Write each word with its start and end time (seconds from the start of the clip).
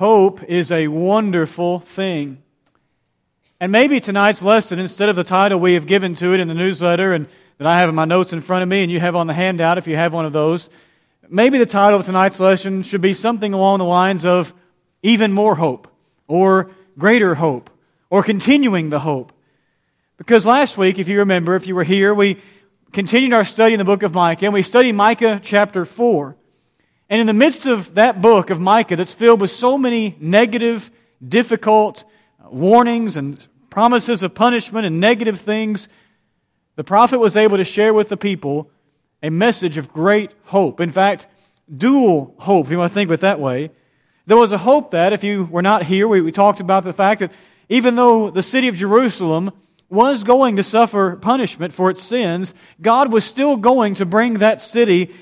Hope 0.00 0.42
is 0.44 0.72
a 0.72 0.88
wonderful 0.88 1.80
thing. 1.80 2.42
And 3.60 3.70
maybe 3.70 4.00
tonight's 4.00 4.40
lesson, 4.40 4.78
instead 4.78 5.10
of 5.10 5.16
the 5.16 5.24
title 5.24 5.60
we 5.60 5.74
have 5.74 5.86
given 5.86 6.14
to 6.14 6.32
it 6.32 6.40
in 6.40 6.48
the 6.48 6.54
newsletter 6.54 7.12
and 7.12 7.26
that 7.58 7.66
I 7.66 7.80
have 7.80 7.90
in 7.90 7.94
my 7.94 8.06
notes 8.06 8.32
in 8.32 8.40
front 8.40 8.62
of 8.62 8.68
me 8.70 8.82
and 8.82 8.90
you 8.90 8.98
have 8.98 9.14
on 9.14 9.26
the 9.26 9.34
handout 9.34 9.76
if 9.76 9.86
you 9.86 9.96
have 9.96 10.14
one 10.14 10.24
of 10.24 10.32
those, 10.32 10.70
maybe 11.28 11.58
the 11.58 11.66
title 11.66 12.00
of 12.00 12.06
tonight's 12.06 12.40
lesson 12.40 12.82
should 12.82 13.02
be 13.02 13.12
something 13.12 13.52
along 13.52 13.80
the 13.80 13.84
lines 13.84 14.24
of 14.24 14.54
Even 15.02 15.34
More 15.34 15.54
Hope 15.54 15.86
or 16.26 16.70
Greater 16.96 17.34
Hope 17.34 17.68
or 18.08 18.22
Continuing 18.22 18.88
the 18.88 19.00
Hope. 19.00 19.34
Because 20.16 20.46
last 20.46 20.78
week, 20.78 20.98
if 20.98 21.08
you 21.08 21.18
remember, 21.18 21.56
if 21.56 21.66
you 21.66 21.74
were 21.74 21.84
here, 21.84 22.14
we 22.14 22.38
continued 22.94 23.34
our 23.34 23.44
study 23.44 23.74
in 23.74 23.78
the 23.78 23.84
book 23.84 24.02
of 24.02 24.14
Micah 24.14 24.46
and 24.46 24.54
we 24.54 24.62
studied 24.62 24.92
Micah 24.92 25.40
chapter 25.42 25.84
4. 25.84 26.36
And 27.10 27.20
in 27.20 27.26
the 27.26 27.32
midst 27.32 27.66
of 27.66 27.96
that 27.96 28.22
book 28.22 28.50
of 28.50 28.60
Micah 28.60 28.94
that's 28.94 29.12
filled 29.12 29.40
with 29.40 29.50
so 29.50 29.76
many 29.76 30.16
negative, 30.20 30.92
difficult 31.26 32.04
uh, 32.42 32.48
warnings 32.50 33.16
and 33.16 33.44
promises 33.68 34.22
of 34.22 34.32
punishment 34.32 34.86
and 34.86 35.00
negative 35.00 35.40
things, 35.40 35.88
the 36.76 36.84
prophet 36.84 37.18
was 37.18 37.36
able 37.36 37.56
to 37.56 37.64
share 37.64 37.92
with 37.92 38.08
the 38.08 38.16
people 38.16 38.70
a 39.24 39.30
message 39.30 39.76
of 39.76 39.92
great 39.92 40.30
hope. 40.44 40.80
In 40.80 40.92
fact, 40.92 41.26
dual 41.76 42.36
hope, 42.38 42.66
if 42.66 42.72
you 42.72 42.78
want 42.78 42.90
to 42.90 42.94
think 42.94 43.10
of 43.10 43.14
it 43.14 43.20
that 43.20 43.40
way. 43.40 43.70
There 44.26 44.36
was 44.36 44.52
a 44.52 44.58
hope 44.58 44.92
that, 44.92 45.12
if 45.12 45.24
you 45.24 45.44
were 45.50 45.62
not 45.62 45.82
here, 45.82 46.06
we, 46.06 46.20
we 46.20 46.30
talked 46.30 46.60
about 46.60 46.84
the 46.84 46.92
fact 46.92 47.18
that 47.18 47.32
even 47.68 47.96
though 47.96 48.30
the 48.30 48.42
city 48.42 48.68
of 48.68 48.76
Jerusalem 48.76 49.50
was 49.88 50.22
going 50.22 50.56
to 50.56 50.62
suffer 50.62 51.16
punishment 51.16 51.74
for 51.74 51.90
its 51.90 52.04
sins, 52.04 52.54
God 52.80 53.12
was 53.12 53.24
still 53.24 53.56
going 53.56 53.94
to 53.96 54.06
bring 54.06 54.34
that 54.34 54.62
city 54.62 55.12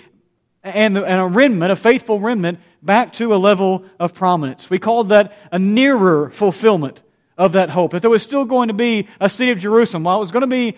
and, 0.63 0.97
and 0.97 1.21
a 1.21 1.27
remnant, 1.27 1.73
a 1.73 1.77
faithful 1.77 2.21
remnant, 2.21 2.59
back 2.83 3.13
to 3.15 3.35
a 3.35 3.37
level 3.37 3.85
of 3.99 4.15
prominence. 4.15 4.69
We 4.71 4.79
called 4.79 5.11
that 5.11 5.33
a 5.53 5.59
nearer 5.59 6.31
fulfillment 6.31 7.03
of 7.37 7.53
that 7.53 7.71
hope. 7.71 7.93
That 7.93 8.03
there 8.03 8.11
was 8.11 8.23
still 8.23 8.45
going 8.45 8.69
to 8.69 8.75
be 8.75 9.09
a 9.21 9.29
city 9.29 9.51
of 9.51 9.59
Jerusalem. 9.59 10.05
While 10.05 10.17
it 10.17 10.21
was 10.21 10.33
going 10.33 10.43
to 10.43 10.47
be 10.47 10.77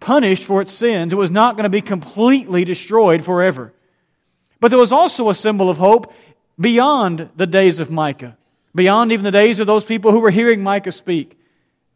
punished 0.00 0.44
for 0.44 0.60
its 0.60 0.72
sins, 0.72 1.12
it 1.12 1.16
was 1.16 1.30
not 1.30 1.56
going 1.56 1.64
to 1.64 1.70
be 1.70 1.80
completely 1.80 2.64
destroyed 2.64 3.24
forever. 3.24 3.72
But 4.60 4.68
there 4.68 4.78
was 4.78 4.92
also 4.92 5.30
a 5.30 5.34
symbol 5.34 5.70
of 5.70 5.78
hope 5.78 6.12
beyond 6.58 7.30
the 7.36 7.46
days 7.46 7.78
of 7.78 7.90
Micah, 7.90 8.36
beyond 8.74 9.12
even 9.12 9.24
the 9.24 9.30
days 9.30 9.60
of 9.60 9.66
those 9.66 9.84
people 9.84 10.10
who 10.10 10.20
were 10.20 10.30
hearing 10.30 10.62
Micah 10.62 10.92
speak. 10.92 11.38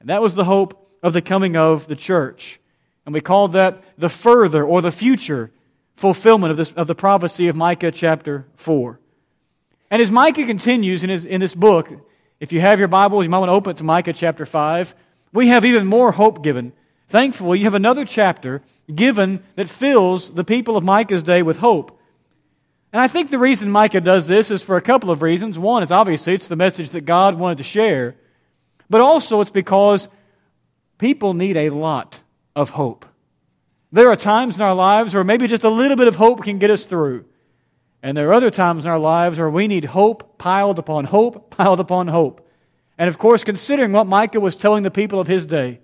And 0.00 0.08
that 0.08 0.22
was 0.22 0.34
the 0.34 0.44
hope 0.44 0.78
of 1.02 1.12
the 1.12 1.22
coming 1.22 1.56
of 1.56 1.88
the 1.88 1.96
church. 1.96 2.60
And 3.04 3.12
we 3.12 3.20
called 3.20 3.54
that 3.54 3.82
the 3.98 4.08
further 4.08 4.64
or 4.64 4.80
the 4.80 4.92
future 4.92 5.50
fulfillment 5.96 6.50
of, 6.50 6.56
this, 6.56 6.72
of 6.72 6.86
the 6.86 6.94
prophecy 6.94 7.48
of 7.48 7.56
Micah 7.56 7.90
chapter 7.90 8.46
4. 8.56 8.98
And 9.90 10.00
as 10.00 10.10
Micah 10.10 10.46
continues 10.46 11.04
in, 11.04 11.10
his, 11.10 11.24
in 11.24 11.40
this 11.40 11.54
book, 11.54 11.90
if 12.40 12.52
you 12.52 12.60
have 12.60 12.78
your 12.78 12.88
Bible, 12.88 13.22
you 13.22 13.30
might 13.30 13.38
want 13.38 13.50
to 13.50 13.54
open 13.54 13.72
it 13.72 13.76
to 13.76 13.84
Micah 13.84 14.12
chapter 14.12 14.46
5. 14.46 14.94
We 15.32 15.48
have 15.48 15.64
even 15.64 15.86
more 15.86 16.12
hope 16.12 16.42
given. 16.42 16.72
Thankfully, 17.08 17.58
you 17.58 17.64
have 17.64 17.74
another 17.74 18.04
chapter 18.04 18.62
given 18.92 19.42
that 19.56 19.68
fills 19.68 20.30
the 20.30 20.44
people 20.44 20.76
of 20.76 20.84
Micah's 20.84 21.22
day 21.22 21.42
with 21.42 21.58
hope. 21.58 22.00
And 22.92 23.00
I 23.00 23.08
think 23.08 23.30
the 23.30 23.38
reason 23.38 23.70
Micah 23.70 24.00
does 24.00 24.26
this 24.26 24.50
is 24.50 24.62
for 24.62 24.76
a 24.76 24.82
couple 24.82 25.10
of 25.10 25.22
reasons. 25.22 25.58
One 25.58 25.82
is 25.82 25.90
obviously 25.90 26.34
it's 26.34 26.48
the 26.48 26.56
message 26.56 26.90
that 26.90 27.02
God 27.02 27.36
wanted 27.36 27.58
to 27.58 27.64
share, 27.64 28.16
but 28.90 29.00
also 29.00 29.40
it's 29.40 29.50
because 29.50 30.08
people 30.98 31.32
need 31.34 31.56
a 31.56 31.70
lot 31.70 32.20
of 32.54 32.70
hope. 32.70 33.06
There 33.92 34.10
are 34.10 34.16
times 34.16 34.56
in 34.56 34.62
our 34.62 34.74
lives 34.74 35.14
where 35.14 35.22
maybe 35.22 35.46
just 35.46 35.64
a 35.64 35.68
little 35.68 35.96
bit 35.96 36.08
of 36.08 36.16
hope 36.16 36.42
can 36.42 36.58
get 36.58 36.70
us 36.70 36.86
through. 36.86 37.26
And 38.02 38.16
there 38.16 38.30
are 38.30 38.34
other 38.34 38.50
times 38.50 38.86
in 38.86 38.90
our 38.90 38.98
lives 38.98 39.38
where 39.38 39.50
we 39.50 39.68
need 39.68 39.84
hope 39.84 40.38
piled 40.38 40.78
upon 40.78 41.04
hope, 41.04 41.50
piled 41.50 41.78
upon 41.78 42.08
hope. 42.08 42.48
And 42.96 43.08
of 43.08 43.18
course, 43.18 43.44
considering 43.44 43.92
what 43.92 44.06
Micah 44.06 44.40
was 44.40 44.56
telling 44.56 44.82
the 44.82 44.90
people 44.90 45.20
of 45.20 45.26
his 45.26 45.44
day, 45.44 45.80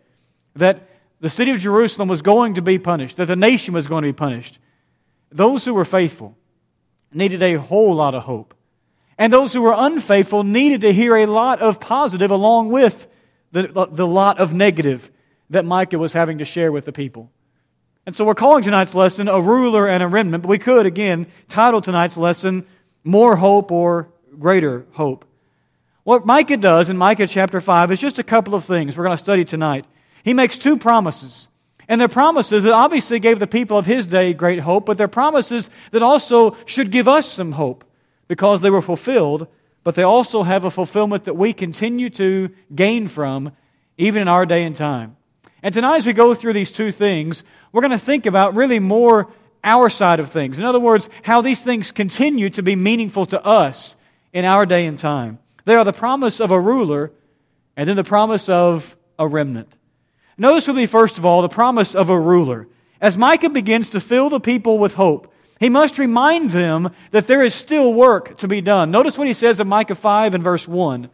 that 0.56 0.89
the 1.20 1.28
city 1.28 1.50
of 1.50 1.59
Jerusalem 1.59 2.09
was 2.09 2.23
going 2.23 2.55
to 2.55 2.62
be 2.62 2.78
punished, 2.78 3.19
that 3.19 3.27
the 3.27 3.37
nation 3.37 3.75
was 3.75 3.87
going 3.87 4.03
to 4.03 4.09
be 4.09 4.15
punished, 4.15 4.59
those 5.31 5.65
who 5.65 5.75
were 5.75 5.84
faithful 5.84 6.37
needed 7.12 7.43
a 7.43 7.54
whole 7.54 7.94
lot 7.94 8.15
of 8.15 8.22
hope. 8.22 8.54
And 9.19 9.33
those 9.33 9.53
who 9.53 9.60
were 9.60 9.75
unfaithful 9.77 10.44
needed 10.44 10.81
to 10.83 10.93
hear 10.93 11.16
a 11.16 11.27
lot 11.27 11.60
of 11.60 11.81
positive 11.81 12.31
along 12.31 12.71
with 12.71 13.06
the, 13.53 13.88
the 13.91 14.06
lot 14.06 14.38
of 14.38 14.53
negative 14.53 15.10
that 15.50 15.65
Micah 15.65 15.99
was 15.99 16.12
having 16.12 16.38
to 16.38 16.44
share 16.44 16.71
with 16.71 16.84
the 16.84 16.93
people. 16.93 17.31
And 18.09 18.17
so 18.17 18.25
we're 18.25 18.35
calling 18.35 18.63
tonight's 18.63 18.95
lesson 18.95 19.29
a 19.29 19.39
ruler 19.39 19.87
and 19.87 20.03
a 20.03 20.09
remnant, 20.09 20.43
but 20.43 20.49
we 20.49 20.59
could, 20.59 20.87
again, 20.87 21.27
title 21.47 21.83
tonight's 21.83 22.17
lesson 22.17 22.67
More 23.05 23.37
Hope 23.37 23.71
or 23.71 24.09
Greater 24.39 24.87
Hope. 24.93 25.27
What 26.05 26.25
Micah 26.25 26.57
does 26.57 26.89
in 26.89 26.97
Micah 26.97 27.27
chapter 27.27 27.61
5 27.61 27.93
is 27.93 28.01
just 28.01 28.19
a 28.19 28.23
couple 28.23 28.55
of 28.55 28.65
things 28.65 28.97
we're 28.97 29.05
going 29.05 29.15
to 29.15 29.23
study 29.23 29.45
tonight. 29.45 29.85
He 30.25 30.33
makes 30.33 30.57
two 30.57 30.79
promises. 30.79 31.49
And 31.87 32.01
they're 32.01 32.09
promises 32.09 32.65
that 32.65 32.73
obviously 32.73 33.19
gave 33.19 33.41
the 33.41 33.47
people 33.47 33.77
of 33.77 33.85
his 33.85 34.07
day 34.07 34.33
great 34.33 34.61
hope, 34.61 34.87
but 34.87 34.97
they're 34.97 35.07
promises 35.07 35.69
that 35.91 36.03
also 36.03 36.57
should 36.65 36.91
give 36.91 37.09
us 37.09 37.31
some 37.31 37.53
hope 37.53 37.85
because 38.27 38.63
they 38.63 38.71
were 38.71 38.81
fulfilled, 38.81 39.49
but 39.85 39.97
they 39.97 40.03
also 40.03 40.45
have 40.45 40.65
a 40.65 40.71
fulfillment 40.71 41.25
that 41.25 41.35
we 41.35 41.53
continue 41.53 42.09
to 42.09 42.49
gain 42.75 43.07
from 43.07 43.53
even 43.99 44.23
in 44.23 44.29
our 44.29 44.47
day 44.47 44.65
and 44.65 44.77
time. 44.77 45.18
And 45.63 45.75
tonight, 45.75 45.99
as 45.99 46.07
we 46.07 46.13
go 46.13 46.35
through 46.35 46.53
these 46.53 46.71
two 46.71 46.93
things, 46.93 47.43
we're 47.73 47.81
going 47.81 47.91
to 47.91 47.99
think 47.99 48.27
about 48.27 48.55
really 48.55 48.79
more 48.79 49.33
our 49.65 49.91
side 49.91 50.21
of 50.21 50.31
things. 50.31 50.59
In 50.59 50.65
other 50.65 50.81
words, 50.81 51.09
how 51.23 51.41
these 51.41 51.63
things 51.63 51.91
continue 51.91 52.49
to 52.51 52.63
be 52.63 52.77
meaningful 52.77 53.27
to 53.27 53.45
us 53.45 53.97
in 54.33 54.45
our 54.45 54.67
day 54.67 54.87
and 54.87 54.97
time. 54.97 55.39
They 55.65 55.75
are 55.75 55.85
the 55.85 55.93
promise 55.93 56.41
of 56.41 56.51
a 56.51 56.61
ruler 56.61 57.13
and 57.77 57.89
then 57.89 57.97
the 57.97 58.05
promise 58.05 58.49
of 58.49 58.97
a 59.19 59.27
remnant. 59.27 59.73
Notice 60.37 60.69
with 60.69 60.77
me, 60.77 60.87
first 60.87 61.19
of 61.19 61.27
all, 61.27 61.43
the 61.43 61.49
promise 61.49 61.95
of 61.95 62.11
a 62.11 62.19
ruler. 62.19 62.69
As 63.01 63.19
Micah 63.19 63.51
begins 63.51 63.91
to 63.91 64.01
fill 64.01 64.31
the 64.31 64.41
people 64.41 64.79
with 64.79 64.95
hope, 64.95 65.33
he 65.59 65.69
must 65.69 65.99
remind 65.99 66.51
them 66.51 66.91
that 67.11 67.27
there 67.27 67.43
is 67.43 67.55
still 67.55 67.93
work 67.93 68.39
to 68.39 68.49
be 68.49 68.61
done. 68.61 68.93
Notice 68.93 69.19
what 69.19 69.27
he 69.27 69.33
says 69.33 69.59
in 69.59 69.67
Micah 69.67 69.97
5 69.97 70.35
and 70.35 70.45
verse 70.45 70.69
1. 70.69 71.11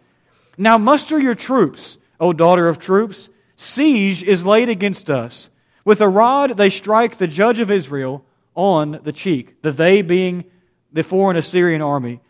Now 0.59 0.76
muster 0.76 1.19
your 1.19 1.34
troops, 1.34 1.97
O 2.21 2.34
daughter 2.34 2.69
of 2.69 2.78
troops. 2.78 3.31
Siege 3.56 4.22
is 4.22 4.44
laid 4.44 4.69
against 4.69 5.10
us. 5.10 5.50
With 5.84 6.00
a 6.00 6.09
rod 6.09 6.56
they 6.56 6.70
strike 6.70 7.19
the 7.19 7.26
judge 7.26 7.60
of 7.60 7.70
Israel 7.70 8.25
on 8.54 9.00
the 9.03 9.12
cheek, 9.12 9.62
the 9.62 9.72
they 9.72 10.03
being 10.03 10.44
the 10.92 11.03
foreign 11.03 11.37
Assyrian 11.37 11.82
army. 11.82 12.20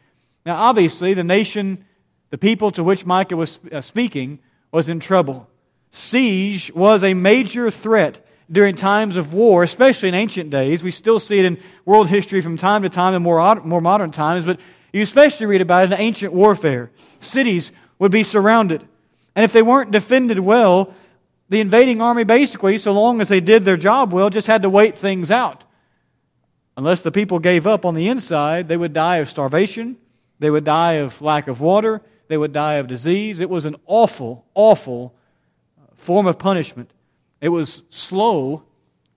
Now, 0.45 0.57
obviously, 0.57 1.15
the 1.15 1.25
nation, 1.25 1.85
the 2.31 2.39
people 2.39 2.71
to 2.73 2.85
which 2.85 3.07
Micah 3.07 3.37
was 3.37 3.59
uh, 3.71 3.81
speaking, 3.81 4.39
was 4.73 4.89
in 4.89 5.01
trouble. 5.01 5.49
Siege 5.91 6.73
was 6.75 7.05
a 7.05 7.15
major 7.15 7.71
threat 7.71 8.27
during 8.51 8.75
times 8.75 9.17
of 9.17 9.33
war, 9.33 9.63
especially 9.63 10.09
in 10.09 10.15
ancient 10.15 10.51
days. 10.51 10.83
We 10.83 10.91
still 10.91 11.21
see 11.21 11.39
it 11.39 11.45
in 11.45 11.59
world 11.85 12.09
history 12.09 12.41
from 12.41 12.57
time 12.57 12.83
to 12.83 12.89
time 12.89 13.15
in 13.15 13.23
more, 13.23 13.55
more 13.57 13.81
modern 13.81 14.11
times, 14.11 14.45
but 14.45 14.59
you 14.93 15.03
especially 15.03 15.47
read 15.47 15.61
about 15.61 15.85
it 15.85 15.93
in 15.93 16.01
ancient 16.01 16.33
warfare. 16.33 16.91
Cities 17.21 17.73
would 17.99 18.13
be 18.13 18.23
surrounded. 18.23 18.83
And 19.35 19.45
if 19.45 19.53
they 19.53 19.63
weren't 19.63 19.91
defended 19.91 20.39
well, 20.39 20.95
the 21.49 21.61
invading 21.61 22.01
army 22.01 22.25
basically, 22.25 22.79
so 22.79 22.93
long 22.93 23.21
as 23.21 23.29
they 23.29 23.41
did 23.41 23.65
their 23.65 23.77
job 23.77 24.13
well, 24.13 24.31
just 24.31 24.47
had 24.47 24.63
to 24.63 24.71
wait 24.71 24.99
things 24.99 25.31
out. 25.31 25.65
Unless 26.77 27.03
the 27.03 27.13
people 27.13 27.39
gave 27.39 27.67
up 27.67 27.85
on 27.85 27.95
the 27.95 28.09
inside, 28.09 28.69
they 28.69 28.77
would 28.77 28.93
die 28.93 29.17
of 29.19 29.31
starvation, 29.31 29.97
they 30.39 30.51
would 30.51 30.65
die 30.65 30.95
of 30.95 31.21
lack 31.23 31.47
of 31.47 31.61
water, 31.61 32.03
they 32.29 32.37
would 32.37 32.53
die 32.53 32.75
of 32.75 32.89
disease. 32.89 33.41
It 33.41 33.51
was 33.51 33.65
an 33.65 33.77
awful, 33.87 34.45
awful 34.55 35.15
uh, 35.79 35.95
form 35.95 36.27
of 36.27 36.39
punishment. 36.39 36.91
It 37.41 37.51
was 37.51 37.83
slow, 37.91 38.63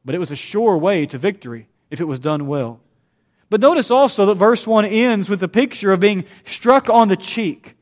but 0.04 0.14
it 0.14 0.20
was 0.20 0.32
a 0.32 0.36
sure 0.36 0.78
way 0.78 1.06
to 1.08 1.18
victory 1.18 1.68
if 1.90 2.02
it 2.02 2.06
was 2.06 2.20
done 2.20 2.48
well. 2.48 2.82
But 3.50 3.62
notice 3.62 3.90
also 3.90 4.26
that 4.26 4.36
verse 4.36 4.68
1 4.68 4.86
ends 4.86 5.30
with 5.30 5.40
the 5.40 5.48
picture 5.48 5.94
of 5.94 6.02
being 6.02 6.26
struck 6.44 6.90
on 6.90 7.08
the 7.08 7.16
cheek. 7.16 7.76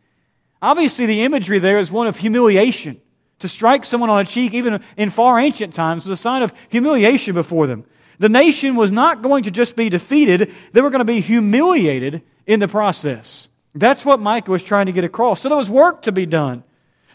Obviously, 0.61 1.05
the 1.05 1.23
imagery 1.23 1.59
there 1.59 1.79
is 1.79 1.91
one 1.91 2.07
of 2.07 2.17
humiliation. 2.17 3.01
To 3.39 3.47
strike 3.47 3.85
someone 3.85 4.09
on 4.09 4.21
a 4.21 4.25
cheek, 4.25 4.53
even 4.53 4.81
in 4.97 5.09
far 5.09 5.39
ancient 5.39 5.73
times, 5.73 6.05
was 6.05 6.19
a 6.19 6.21
sign 6.21 6.41
of 6.41 6.53
humiliation 6.69 7.35
before 7.35 7.67
them. 7.67 7.85
The 8.19 8.29
nation 8.29 8.75
was 8.75 8.91
not 8.91 9.21
going 9.21 9.43
to 9.43 9.51
just 9.51 9.75
be 9.75 9.89
defeated, 9.89 10.53
they 10.71 10.81
were 10.81 10.89
going 10.89 10.99
to 10.99 11.05
be 11.05 11.19
humiliated 11.19 12.21
in 12.45 12.59
the 12.59 12.67
process. 12.67 13.49
That's 13.73 14.05
what 14.05 14.21
Micah 14.21 14.51
was 14.51 14.63
trying 14.63 14.85
to 14.85 14.93
get 14.93 15.03
across. 15.03 15.41
So 15.41 15.49
there 15.49 15.57
was 15.57 15.69
work 15.69 16.03
to 16.03 16.13
be 16.13 16.25
done. 16.25 16.63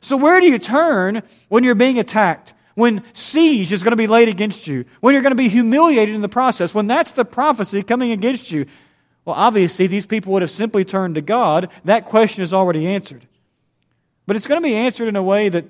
So 0.02 0.17
where 0.17 0.40
do 0.40 0.46
you 0.46 0.58
turn 0.58 1.22
when 1.49 1.64
you're 1.64 1.75
being 1.75 1.99
attacked? 1.99 2.52
When 2.75 3.02
siege 3.12 3.72
is 3.72 3.82
going 3.82 3.93
to 3.93 3.96
be 3.96 4.06
laid 4.06 4.28
against 4.28 4.67
you? 4.67 4.84
When 5.00 5.14
you're 5.14 5.22
going 5.22 5.32
to 5.32 5.37
be 5.37 5.49
humiliated 5.49 6.14
in 6.14 6.20
the 6.20 6.28
process? 6.28 6.75
When 6.75 6.87
that's 6.87 7.12
the 7.12 7.25
prophecy 7.25 7.82
coming 7.82 8.12
against 8.12 8.50
you? 8.50 8.67
Well, 9.25 9.37
obviously, 9.37 9.87
these 9.87 10.06
people 10.06 10.32
would 10.32 10.43
have 10.43 10.50
simply 10.50 10.84
turned 10.84 11.17
to 11.17 11.20
God. 11.20 11.70
That 11.84 12.06
question 12.06 12.43
is 12.43 12.55
already 12.55 12.87
answered. 12.87 13.26
But 14.26 14.37
it's 14.37 14.46
going 14.46 14.61
to 14.61 14.67
be 14.67 14.75
answered 14.75 15.08
in 15.08 15.17
a 15.17 15.22
way 15.22 15.49
that 15.49 15.67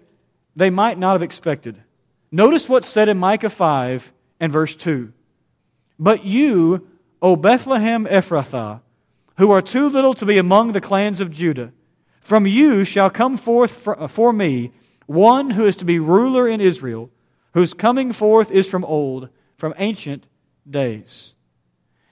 they 0.56 0.70
might 0.70 0.98
not 0.98 1.12
have 1.12 1.22
expected. 1.22 1.82
Notice 2.30 2.68
what's 2.68 2.88
said 2.88 3.08
in 3.08 3.18
Micah 3.18 3.50
5 3.50 4.12
and 4.38 4.52
verse 4.52 4.76
2. 4.76 5.12
But 5.98 6.24
you, 6.24 6.88
O 7.20 7.36
Bethlehem 7.36 8.06
Ephrathah, 8.06 8.80
who 9.38 9.50
are 9.50 9.62
too 9.62 9.88
little 9.88 10.14
to 10.14 10.26
be 10.26 10.38
among 10.38 10.72
the 10.72 10.80
clans 10.80 11.20
of 11.20 11.30
Judah. 11.30 11.72
From 12.20 12.46
you 12.46 12.84
shall 12.84 13.10
come 13.10 13.36
forth 13.36 13.70
for, 13.70 14.00
uh, 14.00 14.06
for 14.06 14.32
me 14.32 14.72
one 15.06 15.50
who 15.50 15.64
is 15.64 15.76
to 15.76 15.84
be 15.84 15.98
ruler 15.98 16.46
in 16.46 16.60
Israel, 16.60 17.10
whose 17.52 17.74
coming 17.74 18.12
forth 18.12 18.50
is 18.50 18.68
from 18.68 18.84
old, 18.84 19.28
from 19.56 19.74
ancient 19.78 20.24
days. 20.68 21.34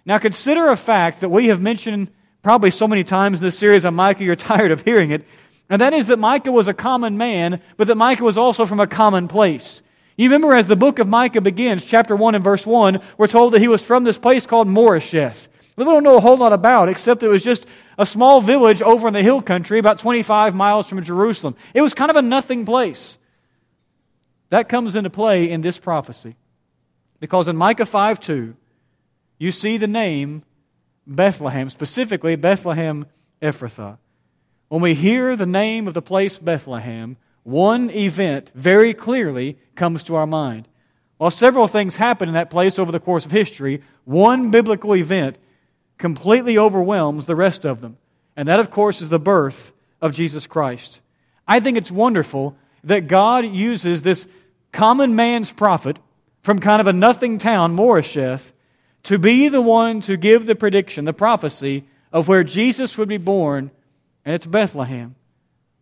Now 0.05 0.19
consider 0.19 0.69
a 0.69 0.77
fact 0.77 1.21
that 1.21 1.29
we 1.29 1.47
have 1.49 1.61
mentioned 1.61 2.11
probably 2.43 2.71
so 2.71 2.89
many 2.89 3.05
times 3.05 3.39
in 3.39 3.45
this 3.45 3.59
series 3.59 3.85
on 3.85 3.95
Micah, 3.95 4.25
you're 4.25 4.37
tired 4.37 4.71
of 4.71 4.83
hearing 4.83 5.11
it. 5.11 5.25
And 5.71 5.81
that 5.81 5.93
is 5.93 6.07
that 6.07 6.19
Micah 6.19 6.53
was 6.53 6.69
a 6.69 6.75
common 6.75 7.19
man, 7.19 7.61
but 7.77 7.87
that 7.89 7.97
Micah 7.97 8.25
was 8.25 8.39
also 8.39 8.65
from 8.65 8.81
a 8.81 8.87
common 8.87 9.29
place. 9.29 9.83
You 10.17 10.29
remember 10.29 10.55
as 10.55 10.67
the 10.67 10.77
book 10.77 10.99
of 10.99 11.07
Micah 11.07 11.41
begins, 11.41 11.85
chapter 11.85 12.17
1 12.17 12.35
and 12.35 12.43
verse 12.43 12.67
1, 12.67 13.01
we're 13.19 13.27
told 13.27 13.53
that 13.53 13.61
he 13.61 13.69
was 13.69 13.83
from 13.83 14.05
this 14.05 14.19
place 14.19 14.47
called 14.47 14.67
Moresheth. 14.67 15.49
We 15.77 15.85
don't 15.85 16.03
know 16.03 16.17
a 16.17 16.21
whole 16.21 16.37
lot 16.37 16.53
about, 16.53 16.89
except 16.89 17.23
it 17.23 17.29
was 17.29 17.45
just 17.45 17.67
a 17.97 18.05
small 18.05 18.41
village 18.41 18.83
over 18.83 19.07
in 19.07 19.15
the 19.15 19.23
hill 19.23 19.41
country, 19.41 19.79
about 19.79 20.01
25 20.01 20.55
miles 20.55 20.89
from 20.89 21.03
Jerusalem. 21.05 21.55
It 21.73 21.83
was 21.83 21.95
kind 21.95 22.11
of 22.11 22.17
a 22.17 22.23
nothing 22.23 22.65
place. 22.65 23.17
That 24.51 24.69
comes 24.69 24.97
into 24.97 25.11
play 25.11 25.51
in 25.51 25.61
this 25.61 25.79
prophecy. 25.79 26.35
Because 27.21 27.47
in 27.47 27.57
Micah 27.57 27.87
5 27.87 28.19
2, 28.19 28.57
you 29.39 29.53
see 29.53 29.77
the 29.77 29.87
name 29.87 30.43
Bethlehem, 31.07 31.71
specifically 31.71 32.35
Bethlehem 32.37 33.07
Ephrathah. 33.41 33.99
When 34.69 34.83
we 34.83 34.95
hear 34.95 35.35
the 35.35 35.47
name 35.47 35.89
of 35.89 35.95
the 35.95 36.03
place 36.03 36.39
Bethlehem, 36.39 37.17
one 37.43 37.91
event 37.91 38.51
very 38.55 38.93
clearly 38.93 39.59
comes 39.75 40.05
to 40.05 40.15
our 40.15 40.27
mind. 40.27 40.69
While 41.17 41.31
several 41.31 41.67
things 41.67 41.97
happen 41.97 42.29
in 42.29 42.35
that 42.35 42.51
place 42.51 42.79
over 42.79 42.93
the 42.93 43.01
course 43.01 43.25
of 43.25 43.33
history, 43.33 43.83
one 44.05 44.51
biblical 44.51 44.95
event 44.95 45.37
completely 45.97 46.59
overwhelms 46.59 47.27
the 47.27 47.35
rest 47.35 47.65
of 47.65 47.81
them. 47.81 47.97
And 48.37 48.49
that, 48.49 48.61
of 48.61 48.71
course, 48.71 49.01
is 49.01 49.09
the 49.09 49.19
birth 49.19 49.73
of 50.01 50.15
Jesus 50.15 50.47
Christ. 50.47 51.01
I 51.47 51.61
think 51.61 51.77
it's 51.77 51.91
wonderful 51.91 52.57
that 52.85 53.09
God 53.09 53.47
uses 53.47 54.03
this 54.03 54.27
common 54.71 55.17
man's 55.17 55.51
prophet 55.51 55.99
from 56.43 56.59
kind 56.59 56.81
of 56.81 56.87
a 56.87 56.93
nothing 56.93 57.39
town, 57.39 57.75
Moresheth, 57.75 58.53
to 59.05 59.19
be 59.19 59.49
the 59.49 59.63
one 59.63 60.01
to 60.03 60.17
give 60.17 60.47
the 60.47 60.55
prediction, 60.55 61.05
the 61.05 61.13
prophecy 61.13 61.85
of 62.13 62.29
where 62.29 62.45
Jesus 62.45 62.97
would 62.97 63.09
be 63.09 63.17
born, 63.17 63.71
and 64.29 64.35
it's 64.35 64.45
Bethlehem, 64.45 65.15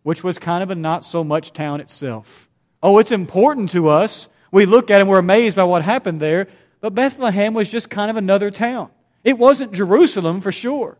which 0.05 0.23
was 0.23 0.39
kind 0.39 0.63
of 0.63 0.71
a 0.71 0.77
not 0.77 1.05
so 1.05 1.25
much 1.25 1.53
town 1.53 1.81
itself. 1.81 2.49
Oh, 2.81 2.99
it's 2.99 3.11
important 3.11 3.71
to 3.71 3.89
us. 3.89 4.29
We 4.53 4.67
look 4.67 4.89
at 4.89 4.99
it 4.99 5.01
and 5.01 5.11
we're 5.11 5.19
amazed 5.19 5.57
by 5.57 5.65
what 5.65 5.83
happened 5.83 6.21
there, 6.21 6.47
but 6.81 6.95
Bethlehem 6.95 7.55
was 7.55 7.69
just 7.69 7.91
kind 7.91 8.09
of 8.09 8.17
another 8.17 8.53
town. 8.53 8.91
It 9.25 9.37
wasn't 9.37 9.73
Jerusalem 9.73 10.43
for 10.43 10.53
sure, 10.53 10.97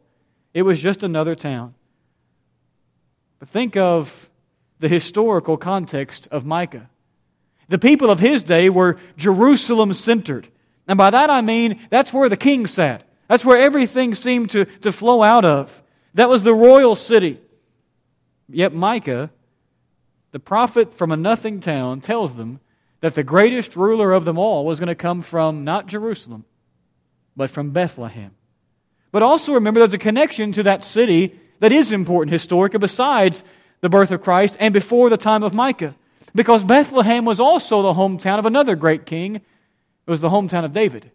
it 0.55 0.63
was 0.63 0.83
just 0.83 1.05
another 1.05 1.37
town. 1.37 1.75
But 3.39 3.49
think 3.49 3.77
of 3.77 4.29
the 4.81 4.89
historical 4.89 5.57
context 5.57 6.27
of 6.33 6.47
Micah. 6.47 6.91
The 7.69 7.79
people 7.79 8.11
of 8.11 8.19
his 8.19 8.43
day 8.43 8.71
were 8.71 8.99
Jerusalem 9.17 9.93
centered. 9.93 10.49
And 10.89 10.99
by 10.99 11.11
that 11.11 11.31
I 11.31 11.43
mean 11.43 11.79
that's 11.91 12.13
where 12.13 12.29
the 12.29 12.37
king 12.37 12.67
sat. 12.67 13.05
That's 13.29 13.45
where 13.45 13.59
everything 13.59 14.17
seemed 14.17 14.51
to, 14.51 14.65
to 14.65 14.91
flow 14.91 15.23
out 15.23 15.45
of. 15.45 15.85
That 16.17 16.31
was 16.31 16.43
the 16.43 16.55
royal 16.55 16.95
city. 16.95 17.39
Yet 18.49 18.73
Micah, 18.73 19.31
the 20.33 20.39
prophet 20.39 20.95
from 20.95 21.13
a 21.13 21.17
nothing 21.17 21.61
town, 21.61 22.01
tells 22.01 22.35
them 22.35 22.61
that 23.03 23.15
the 23.15 23.23
greatest 23.23 23.77
ruler 23.77 24.13
of 24.13 24.25
them 24.25 24.39
all 24.39 24.65
was 24.65 24.81
going 24.81 24.89
to 24.89 24.95
come 24.95 25.21
from 25.21 25.65
not 25.65 25.89
Jerusalem, 25.89 26.47
but 27.37 27.51
from 27.51 27.71
Bethlehem. 27.73 28.31
But 29.13 29.23
also 29.23 29.53
remember 29.53 29.81
there's 29.81 29.93
a 29.93 29.99
connection 29.99 30.53
to 30.53 30.63
that 30.63 30.83
city 30.83 31.39
that 31.61 31.71
is 31.71 31.93
important 31.93 32.33
historically 32.33 32.79
besides 32.79 33.45
the 33.83 33.91
birth 33.91 34.11
of 34.11 34.23
Christ 34.23 34.57
and 34.59 34.73
before 34.73 35.11
the 35.11 35.19
time 35.19 35.43
of 35.43 35.53
Micah. 35.53 35.95
Because 36.35 36.65
Bethlehem 36.65 37.27
was 37.27 37.41
also 37.41 37.83
the 37.83 37.93
hometown 37.93 38.39
of 38.39 38.47
another 38.47 38.75
great 38.75 39.05
king. 39.05 39.37
It 39.37 39.43
was 40.07 40.23
the 40.23 40.31
hometown 40.31 40.65
of 40.65 40.73
David. 40.73 41.11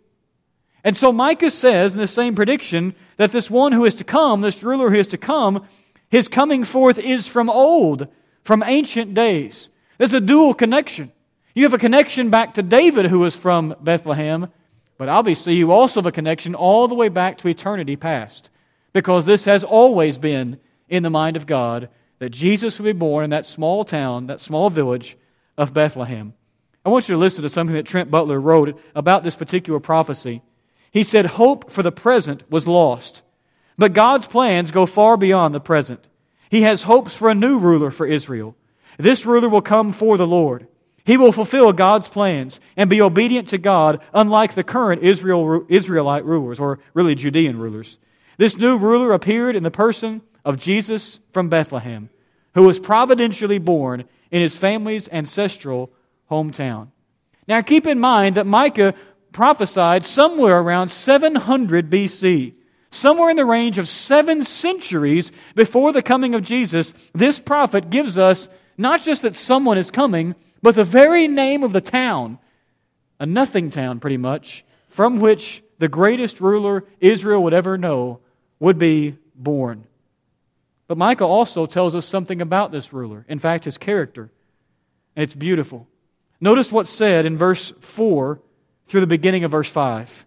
And 0.83 0.97
so 0.97 1.11
Micah 1.11 1.51
says 1.51 1.93
in 1.93 1.99
the 1.99 2.07
same 2.07 2.35
prediction 2.35 2.95
that 3.17 3.31
this 3.31 3.49
one 3.51 3.71
who 3.71 3.85
is 3.85 3.95
to 3.95 4.03
come, 4.03 4.41
this 4.41 4.63
ruler 4.63 4.89
who 4.89 4.97
is 4.97 5.09
to 5.09 5.17
come, 5.17 5.67
his 6.09 6.27
coming 6.27 6.63
forth 6.63 6.97
is 6.97 7.27
from 7.27 7.49
old, 7.49 8.07
from 8.43 8.63
ancient 8.63 9.13
days. 9.13 9.69
There's 9.97 10.13
a 10.13 10.21
dual 10.21 10.53
connection. 10.53 11.11
You 11.53 11.63
have 11.63 11.73
a 11.73 11.77
connection 11.77 12.29
back 12.29 12.55
to 12.55 12.63
David, 12.63 13.05
who 13.05 13.19
was 13.19 13.35
from 13.35 13.75
Bethlehem, 13.81 14.47
but 14.97 15.09
obviously, 15.09 15.55
you 15.55 15.71
also 15.71 15.99
have 15.99 16.07
a 16.07 16.11
connection 16.11 16.53
all 16.53 16.87
the 16.87 16.95
way 16.95 17.09
back 17.09 17.39
to 17.39 17.47
eternity 17.47 17.95
past, 17.95 18.49
because 18.93 19.25
this 19.25 19.45
has 19.45 19.63
always 19.63 20.17
been 20.17 20.59
in 20.89 21.03
the 21.03 21.09
mind 21.09 21.37
of 21.37 21.47
God 21.47 21.89
that 22.19 22.29
Jesus 22.29 22.77
would 22.77 22.85
be 22.85 22.91
born 22.91 23.23
in 23.23 23.29
that 23.31 23.45
small 23.45 23.83
town, 23.83 24.27
that 24.27 24.39
small 24.39 24.69
village 24.69 25.17
of 25.57 25.73
Bethlehem. 25.73 26.33
I 26.85 26.89
want 26.89 27.09
you 27.09 27.15
to 27.15 27.19
listen 27.19 27.43
to 27.43 27.49
something 27.49 27.75
that 27.75 27.85
Trent 27.85 28.11
Butler 28.11 28.39
wrote 28.39 28.79
about 28.93 29.23
this 29.23 29.35
particular 29.35 29.79
prophecy. 29.79 30.41
He 30.91 31.03
said, 31.03 31.25
Hope 31.25 31.71
for 31.71 31.83
the 31.83 31.91
present 31.91 32.43
was 32.51 32.67
lost, 32.67 33.21
but 33.77 33.93
God's 33.93 34.27
plans 34.27 34.71
go 34.71 34.85
far 34.85 35.17
beyond 35.17 35.55
the 35.55 35.59
present. 35.59 36.05
He 36.49 36.63
has 36.63 36.83
hopes 36.83 37.15
for 37.15 37.29
a 37.29 37.35
new 37.35 37.59
ruler 37.59 37.91
for 37.91 38.05
Israel. 38.05 38.55
This 38.97 39.25
ruler 39.25 39.49
will 39.49 39.61
come 39.61 39.93
for 39.93 40.17
the 40.17 40.27
Lord. 40.27 40.67
He 41.05 41.17
will 41.17 41.31
fulfill 41.31 41.73
God's 41.73 42.07
plans 42.07 42.59
and 42.77 42.89
be 42.89 43.01
obedient 43.01 43.47
to 43.49 43.57
God, 43.57 44.01
unlike 44.13 44.53
the 44.53 44.63
current 44.63 45.01
Israel, 45.01 45.65
Israelite 45.69 46.25
rulers, 46.25 46.59
or 46.59 46.79
really 46.93 47.15
Judean 47.15 47.57
rulers. 47.57 47.97
This 48.37 48.57
new 48.57 48.77
ruler 48.77 49.13
appeared 49.13 49.55
in 49.55 49.63
the 49.63 49.71
person 49.71 50.21
of 50.43 50.59
Jesus 50.59 51.19
from 51.33 51.49
Bethlehem, 51.49 52.09
who 52.53 52.63
was 52.63 52.79
providentially 52.79 53.57
born 53.57 54.03
in 54.29 54.41
his 54.41 54.57
family's 54.57 55.09
ancestral 55.09 55.91
hometown. 56.29 56.89
Now, 57.47 57.61
keep 57.61 57.87
in 57.87 57.99
mind 57.99 58.35
that 58.35 58.45
Micah 58.45 58.93
prophesied 59.31 60.05
somewhere 60.05 60.59
around 60.59 60.89
700 60.89 61.89
BC. 61.89 62.53
Somewhere 62.89 63.29
in 63.29 63.37
the 63.37 63.45
range 63.45 63.77
of 63.77 63.87
seven 63.87 64.43
centuries 64.43 65.31
before 65.55 65.93
the 65.93 66.01
coming 66.01 66.35
of 66.35 66.43
Jesus, 66.43 66.93
this 67.13 67.39
prophet 67.39 67.89
gives 67.89 68.17
us 68.17 68.49
not 68.77 69.01
just 69.01 69.21
that 69.21 69.37
someone 69.37 69.77
is 69.77 69.91
coming, 69.91 70.35
but 70.61 70.75
the 70.75 70.83
very 70.83 71.27
name 71.27 71.63
of 71.63 71.71
the 71.71 71.81
town, 71.81 72.37
a 73.19 73.25
nothing 73.25 73.69
town 73.69 73.99
pretty 74.01 74.17
much, 74.17 74.65
from 74.89 75.19
which 75.19 75.63
the 75.79 75.87
greatest 75.87 76.41
ruler 76.41 76.83
Israel 76.99 77.43
would 77.43 77.53
ever 77.53 77.77
know 77.77 78.19
would 78.59 78.77
be 78.77 79.17
born. 79.35 79.85
But 80.87 80.97
Micah 80.97 81.25
also 81.25 81.65
tells 81.65 81.95
us 81.95 82.05
something 82.05 82.41
about 82.41 82.73
this 82.73 82.91
ruler, 82.91 83.25
in 83.29 83.39
fact, 83.39 83.63
his 83.63 83.77
character. 83.77 84.29
And 85.15 85.23
it's 85.23 85.33
beautiful. 85.33 85.87
Notice 86.41 86.71
what's 86.71 86.89
said 86.89 87.25
in 87.25 87.37
verse 87.37 87.71
4 87.79 88.41
through 88.91 89.01
the 89.01 89.07
beginning 89.07 89.43
of 89.43 89.51
verse 89.51 89.69
5. 89.69 90.25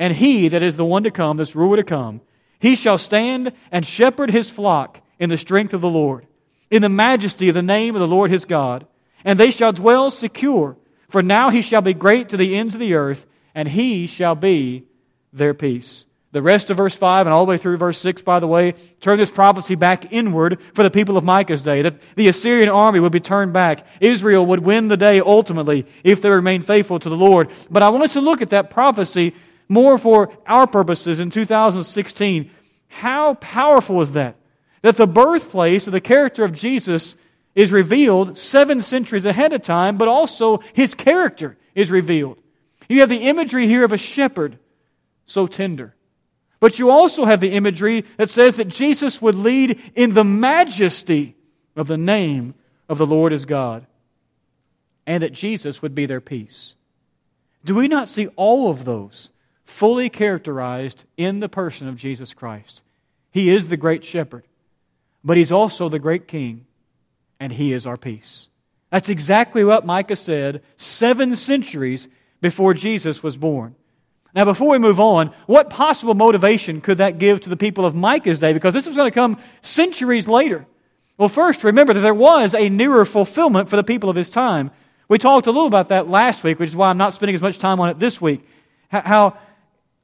And 0.00 0.12
he, 0.12 0.48
that 0.48 0.62
is 0.62 0.76
the 0.76 0.84
one 0.84 1.04
to 1.04 1.10
come, 1.12 1.36
this 1.36 1.54
ruler 1.54 1.76
to 1.76 1.84
come, 1.84 2.20
he 2.58 2.74
shall 2.74 2.98
stand 2.98 3.52
and 3.70 3.86
shepherd 3.86 4.30
his 4.30 4.50
flock 4.50 5.00
in 5.20 5.30
the 5.30 5.38
strength 5.38 5.74
of 5.74 5.80
the 5.80 5.88
Lord, 5.88 6.26
in 6.70 6.82
the 6.82 6.88
majesty 6.88 7.48
of 7.48 7.54
the 7.54 7.62
name 7.62 7.94
of 7.94 8.00
the 8.00 8.08
Lord 8.08 8.30
his 8.30 8.44
God 8.44 8.86
and 9.24 9.38
they 9.38 9.50
shall 9.50 9.72
dwell 9.72 10.10
secure. 10.10 10.76
For 11.08 11.22
now 11.22 11.50
he 11.50 11.62
shall 11.62 11.82
be 11.82 11.94
great 11.94 12.30
to 12.30 12.36
the 12.36 12.56
ends 12.56 12.74
of 12.74 12.80
the 12.80 12.94
earth, 12.94 13.26
and 13.54 13.68
he 13.68 14.06
shall 14.06 14.34
be 14.34 14.84
their 15.32 15.54
peace. 15.54 16.06
The 16.32 16.40
rest 16.42 16.70
of 16.70 16.78
verse 16.78 16.94
5 16.94 17.26
and 17.26 17.34
all 17.34 17.44
the 17.44 17.50
way 17.50 17.58
through 17.58 17.76
verse 17.76 17.98
6, 17.98 18.22
by 18.22 18.40
the 18.40 18.46
way, 18.46 18.72
turn 19.00 19.18
this 19.18 19.30
prophecy 19.30 19.74
back 19.74 20.12
inward 20.12 20.58
for 20.72 20.82
the 20.82 20.90
people 20.90 21.18
of 21.18 21.24
Micah's 21.24 21.60
day. 21.60 21.82
That 21.82 22.00
the 22.16 22.28
Assyrian 22.28 22.70
army 22.70 23.00
would 23.00 23.12
be 23.12 23.20
turned 23.20 23.52
back. 23.52 23.86
Israel 24.00 24.46
would 24.46 24.60
win 24.60 24.88
the 24.88 24.96
day 24.96 25.20
ultimately 25.20 25.86
if 26.02 26.22
they 26.22 26.30
remain 26.30 26.62
faithful 26.62 26.98
to 26.98 27.10
the 27.10 27.16
Lord. 27.16 27.50
But 27.70 27.82
I 27.82 27.90
want 27.90 28.04
us 28.04 28.14
to 28.14 28.22
look 28.22 28.40
at 28.40 28.50
that 28.50 28.70
prophecy 28.70 29.34
more 29.68 29.98
for 29.98 30.32
our 30.46 30.66
purposes 30.66 31.20
in 31.20 31.28
2016. 31.28 32.50
How 32.88 33.34
powerful 33.34 34.00
is 34.00 34.12
that? 34.12 34.36
That 34.80 34.96
the 34.96 35.06
birthplace 35.06 35.86
of 35.86 35.92
the 35.92 36.00
character 36.00 36.44
of 36.44 36.52
Jesus 36.52 37.14
is 37.54 37.70
revealed 37.70 38.38
seven 38.38 38.80
centuries 38.80 39.26
ahead 39.26 39.52
of 39.52 39.60
time, 39.60 39.98
but 39.98 40.08
also 40.08 40.60
his 40.72 40.94
character 40.94 41.58
is 41.74 41.90
revealed. 41.90 42.38
You 42.88 43.00
have 43.00 43.10
the 43.10 43.28
imagery 43.28 43.66
here 43.66 43.84
of 43.84 43.92
a 43.92 43.98
shepherd, 43.98 44.58
so 45.26 45.46
tender. 45.46 45.94
But 46.62 46.78
you 46.78 46.90
also 46.90 47.24
have 47.24 47.40
the 47.40 47.50
imagery 47.50 48.04
that 48.18 48.30
says 48.30 48.54
that 48.54 48.68
Jesus 48.68 49.20
would 49.20 49.34
lead 49.34 49.82
in 49.96 50.14
the 50.14 50.22
majesty 50.22 51.34
of 51.74 51.88
the 51.88 51.98
name 51.98 52.54
of 52.88 52.98
the 52.98 53.06
Lord 53.06 53.32
as 53.32 53.44
God, 53.44 53.84
and 55.04 55.24
that 55.24 55.32
Jesus 55.32 55.82
would 55.82 55.92
be 55.92 56.06
their 56.06 56.20
peace. 56.20 56.76
Do 57.64 57.74
we 57.74 57.88
not 57.88 58.06
see 58.06 58.28
all 58.36 58.70
of 58.70 58.84
those 58.84 59.30
fully 59.64 60.08
characterized 60.08 61.02
in 61.16 61.40
the 61.40 61.48
person 61.48 61.88
of 61.88 61.96
Jesus 61.96 62.32
Christ? 62.32 62.82
He 63.32 63.48
is 63.50 63.66
the 63.66 63.76
great 63.76 64.04
shepherd, 64.04 64.44
but 65.24 65.36
he's 65.36 65.50
also 65.50 65.88
the 65.88 65.98
great 65.98 66.28
king 66.28 66.66
and 67.40 67.52
He 67.52 67.72
is 67.72 67.88
our 67.88 67.96
peace. 67.96 68.48
That's 68.90 69.08
exactly 69.08 69.64
what 69.64 69.84
Micah 69.84 70.14
said 70.14 70.62
seven 70.76 71.34
centuries 71.34 72.06
before 72.40 72.72
Jesus 72.72 73.20
was 73.20 73.36
born. 73.36 73.74
Now, 74.34 74.44
before 74.46 74.68
we 74.68 74.78
move 74.78 74.98
on, 74.98 75.34
what 75.46 75.68
possible 75.68 76.14
motivation 76.14 76.80
could 76.80 76.98
that 76.98 77.18
give 77.18 77.42
to 77.42 77.50
the 77.50 77.56
people 77.56 77.84
of 77.84 77.94
Micah's 77.94 78.38
day? 78.38 78.52
Because 78.52 78.72
this 78.72 78.86
was 78.86 78.96
going 78.96 79.10
to 79.10 79.14
come 79.14 79.38
centuries 79.60 80.26
later. 80.26 80.66
Well, 81.18 81.28
first, 81.28 81.64
remember 81.64 81.92
that 81.92 82.00
there 82.00 82.14
was 82.14 82.54
a 82.54 82.70
nearer 82.70 83.04
fulfillment 83.04 83.68
for 83.68 83.76
the 83.76 83.84
people 83.84 84.08
of 84.08 84.16
his 84.16 84.30
time. 84.30 84.70
We 85.08 85.18
talked 85.18 85.46
a 85.46 85.50
little 85.50 85.66
about 85.66 85.88
that 85.88 86.08
last 86.08 86.42
week, 86.42 86.58
which 86.58 86.70
is 86.70 86.76
why 86.76 86.88
I'm 86.88 86.96
not 86.96 87.12
spending 87.12 87.34
as 87.34 87.42
much 87.42 87.58
time 87.58 87.78
on 87.80 87.90
it 87.90 87.98
this 87.98 88.20
week. 88.20 88.46
How 88.88 89.36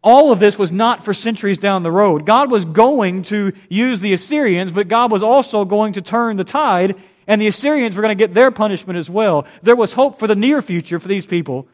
all 0.02 0.30
of 0.30 0.38
this 0.38 0.58
was 0.58 0.70
not 0.70 1.04
for 1.04 1.14
centuries 1.14 1.58
down 1.58 1.82
the 1.82 1.90
road. 1.90 2.26
God 2.26 2.50
was 2.50 2.64
going 2.64 3.22
to 3.24 3.52
use 3.68 4.00
the 4.00 4.12
Assyrians, 4.12 4.70
but 4.70 4.88
God 4.88 5.10
was 5.10 5.22
also 5.22 5.64
going 5.64 5.94
to 5.94 6.02
turn 6.02 6.36
the 6.36 6.44
tide, 6.44 6.96
and 7.26 7.40
the 7.40 7.48
Assyrians 7.48 7.96
were 7.96 8.02
going 8.02 8.16
to 8.16 8.22
get 8.22 8.34
their 8.34 8.50
punishment 8.50 8.98
as 8.98 9.10
well. 9.10 9.46
There 9.62 9.76
was 9.76 9.92
hope 9.92 10.18
for 10.18 10.26
the 10.26 10.36
near 10.36 10.62
future 10.62 11.00
for 11.00 11.08
these 11.08 11.26
people, 11.26 11.66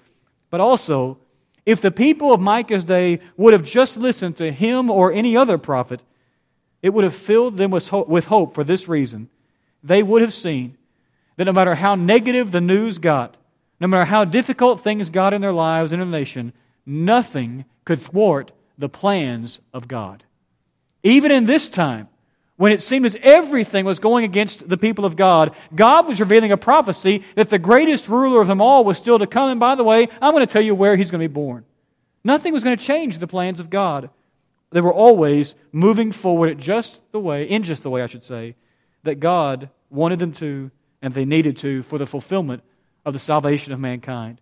but 0.51 0.61
also, 0.61 1.19
if 1.67 1.81
the 1.81 1.91
people 1.91 2.33
of 2.33 2.41
Micah's 2.41 2.85
day 2.85 3.21
would 3.37 3.53
have 3.53 3.63
just 3.63 3.97
listened 3.97 4.37
to 4.37 4.53
him 4.53 4.91
or 4.91 5.13
any 5.13 5.37
other 5.37 5.59
prophet, 5.59 6.01
it 6.83 6.93
would 6.93 7.05
have 7.05 7.15
filled 7.15 7.57
them 7.57 7.71
with 7.71 8.27
hope 8.27 8.55
for 8.55 8.65
this 8.65 8.89
reason. 8.89 9.31
They 9.83 10.03
would 10.03 10.23
have 10.23 10.35
seen 10.35 10.77
that 11.37 11.47
no 11.47 11.53
matter 11.53 11.75
how 11.75 11.95
negative 11.95 12.53
the 12.53 12.61
news 12.61 12.99
got, 12.99 13.37
no 13.81 13.89
matter 13.89 14.05
how 14.05 14.25
difficult 14.25 14.81
things 14.81 15.11
got 15.11 15.35
in 15.35 15.41
their 15.41 15.53
lives 15.53 15.93
and 15.93 16.01
in 16.01 16.11
the 16.11 16.19
nation, 16.19 16.53
nothing 16.85 17.65
could 17.85 18.01
thwart 18.01 18.53
the 18.77 18.89
plans 18.89 19.61
of 19.73 19.89
God. 19.89 20.23
Even 21.03 21.33
in 21.33 21.47
this 21.47 21.69
time, 21.69 22.09
when 22.57 22.73
it 22.73 22.83
seemed 22.83 23.05
as 23.05 23.17
everything 23.21 23.85
was 23.85 23.99
going 23.99 24.25
against 24.25 24.69
the 24.69 24.77
people 24.77 25.05
of 25.05 25.17
God, 25.17 25.55
God 25.75 26.07
was 26.07 26.21
revealing 26.21 26.53
a 26.53 26.57
prophecy 26.57 27.25
that 27.35 27.51
the 27.51 27.59
greatest 27.59 28.09
ruler 28.09 28.41
of 28.41 28.47
them 28.47 28.61
all 28.61 28.85
was 28.85 28.97
still 28.97 29.19
to 29.19 29.27
come. 29.27 29.51
And 29.51 29.61
by 29.61 29.75
the 29.75 29.83
way, 29.83 30.09
I'm 30.21 30.33
going 30.33 30.47
to 30.47 30.53
tell 30.53 30.63
you 30.63 30.75
where 30.75 30.97
he's 30.97 31.11
going 31.11 31.21
to 31.21 31.29
be 31.29 31.33
born. 31.33 31.65
Nothing 32.23 32.53
was 32.53 32.63
going 32.63 32.77
to 32.77 32.85
change 32.85 33.19
the 33.19 33.27
plans 33.27 33.59
of 33.59 33.71
God. 33.71 34.09
They 34.71 34.81
were 34.81 34.93
always 34.93 35.55
moving 35.73 36.13
forward 36.13 36.59
just 36.59 37.03
the 37.13 37.21
way, 37.21 37.45
in 37.45 37.65
just 37.65 37.83
the 37.83 37.91
way, 37.91 38.03
I 38.03 38.07
should 38.07 38.25
say, 38.25 38.55
that 39.03 39.17
God 39.17 39.69
wanted 39.91 40.21
them 40.21 40.33
to 40.35 40.71
and 41.03 41.13
they 41.13 41.25
needed 41.25 41.57
to 41.59 41.83
for 41.83 41.99
the 41.99 42.07
fulfillment 42.07 42.63
of 43.05 43.13
the 43.13 43.19
salvation 43.19 43.73
of 43.73 43.81
mankind. 43.81 44.41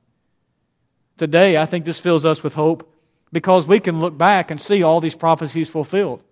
Today, 1.16 1.57
I 1.57 1.66
think 1.66 1.85
this 1.85 1.99
fills 1.99 2.25
us 2.25 2.42
with 2.42 2.54
hope 2.54 2.88
because 3.33 3.66
we 3.66 3.81
can 3.81 4.00
look 4.00 4.16
back 4.16 4.50
and 4.50 4.61
see 4.61 4.83
all 4.83 5.00
these 5.00 5.14
prophecies 5.14 5.69
fulfilled. 5.69 6.23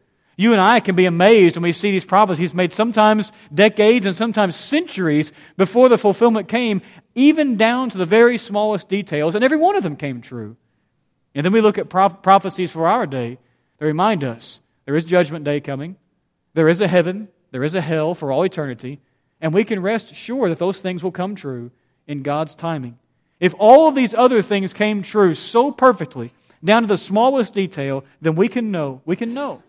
You 0.40 0.52
and 0.52 0.61
I 0.62 0.80
can 0.80 0.97
be 0.97 1.04
amazed 1.04 1.56
when 1.56 1.64
we 1.64 1.73
see 1.73 1.90
these 1.90 2.06
prophecies 2.06 2.54
made 2.54 2.73
sometimes 2.73 3.30
decades 3.52 4.06
and 4.06 4.16
sometimes 4.16 4.56
centuries 4.56 5.32
before 5.59 5.90
the 5.90 5.99
fulfillment 5.99 6.49
came, 6.49 6.80
even 7.14 7.59
down 7.59 7.90
to 7.90 7.99
the 7.99 8.06
very 8.06 8.38
smallest 8.38 8.88
details, 8.88 9.35
and 9.35 9.44
every 9.44 9.59
one 9.59 9.76
of 9.76 9.82
them 9.82 9.97
came 9.97 10.23
true. 10.23 10.56
And 11.35 11.44
then 11.44 11.52
we 11.52 11.61
look 11.61 11.76
at 11.76 11.90
prophecies 11.90 12.73
for 12.73 12.87
our 12.87 13.06
day 13.06 13.37
that 13.76 13.85
remind 13.85 14.25
us 14.25 14.61
there 14.87 14.97
is 14.97 15.04
judgment 15.04 15.44
day 15.44 15.61
coming, 15.61 15.97
there 16.54 16.70
is 16.70 16.80
a 16.80 16.88
heaven, 16.88 17.28
there 17.50 17.62
is 17.62 17.75
a 17.75 17.82
hell 17.82 18.14
for 18.14 18.32
all 18.32 18.42
eternity, 18.42 18.99
and 19.42 19.52
we 19.52 19.64
can 19.64 19.82
rest 19.82 20.14
sure 20.14 20.49
that 20.49 20.59
those 20.59 20.80
things 20.80 21.04
will 21.04 21.12
come 21.12 21.35
true 21.35 21.70
in 22.06 22.23
God's 22.23 22.54
timing. 22.54 22.99
If 23.40 23.54
all 23.59 23.88
of 23.88 23.94
these 23.94 24.14
other 24.14 24.40
things 24.40 24.73
came 24.73 25.02
true 25.02 25.35
so 25.35 25.70
perfectly, 25.70 26.32
down 26.64 26.80
to 26.80 26.88
the 26.88 26.97
smallest 26.97 27.52
detail, 27.52 28.06
then 28.23 28.37
we 28.37 28.49
can 28.49 28.70
know, 28.70 29.02
we 29.04 29.16
can 29.16 29.35
know 29.35 29.62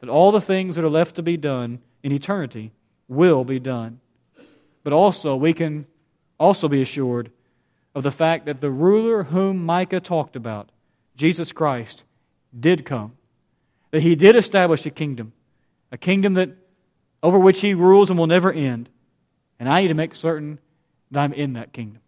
that 0.00 0.08
all 0.08 0.32
the 0.32 0.40
things 0.40 0.76
that 0.76 0.84
are 0.84 0.90
left 0.90 1.16
to 1.16 1.22
be 1.22 1.36
done 1.36 1.80
in 2.02 2.12
eternity 2.12 2.72
will 3.08 3.44
be 3.44 3.58
done. 3.58 4.00
But 4.82 4.92
also, 4.92 5.36
we 5.36 5.52
can 5.52 5.86
also 6.38 6.68
be 6.68 6.82
assured 6.82 7.30
of 7.94 8.02
the 8.02 8.10
fact 8.10 8.46
that 8.46 8.60
the 8.60 8.70
ruler 8.70 9.24
whom 9.24 9.64
Micah 9.64 10.00
talked 10.00 10.36
about, 10.36 10.70
Jesus 11.16 11.52
Christ, 11.52 12.04
did 12.58 12.84
come. 12.84 13.16
That 13.90 14.02
he 14.02 14.14
did 14.16 14.36
establish 14.36 14.84
a 14.84 14.90
kingdom, 14.90 15.32
a 15.90 15.96
kingdom 15.96 16.34
that 16.34 16.50
over 17.22 17.38
which 17.38 17.60
he 17.60 17.74
rules 17.74 18.10
and 18.10 18.18
will 18.18 18.26
never 18.26 18.52
end. 18.52 18.88
And 19.58 19.68
I 19.68 19.80
need 19.80 19.88
to 19.88 19.94
make 19.94 20.14
certain 20.14 20.58
that 21.10 21.20
I'm 21.20 21.32
in 21.32 21.54
that 21.54 21.72
kingdom, 21.72 22.02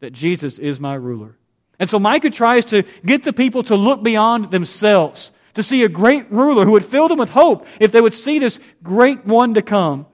that 0.00 0.12
Jesus 0.12 0.58
is 0.58 0.78
my 0.78 0.94
ruler. 0.94 1.36
And 1.78 1.90
so 1.90 1.98
Micah 1.98 2.30
tries 2.30 2.66
to 2.66 2.84
get 3.04 3.24
the 3.24 3.32
people 3.32 3.64
to 3.64 3.74
look 3.76 4.02
beyond 4.02 4.50
themselves, 4.50 5.32
to 5.54 5.62
see 5.62 5.84
a 5.84 5.88
great 5.88 6.30
ruler 6.30 6.64
who 6.64 6.72
would 6.72 6.84
fill 6.84 7.08
them 7.08 7.18
with 7.18 7.30
hope 7.30 7.66
if 7.80 7.92
they 7.92 8.00
would 8.00 8.14
see 8.14 8.38
this 8.38 8.58
great 8.82 9.24
one 9.24 9.54
to 9.54 9.62
come. 9.62 10.06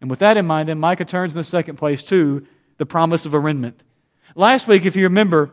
And 0.00 0.08
with 0.08 0.20
that 0.20 0.36
in 0.36 0.46
mind, 0.46 0.68
then 0.68 0.78
Micah 0.78 1.04
turns 1.04 1.32
in 1.32 1.38
the 1.38 1.44
second 1.44 1.76
place 1.76 2.02
to 2.04 2.46
the 2.76 2.86
promise 2.86 3.26
of 3.26 3.34
a 3.34 3.38
remnant. 3.38 3.82
Last 4.34 4.68
week, 4.68 4.86
if 4.86 4.94
you 4.94 5.04
remember, 5.04 5.50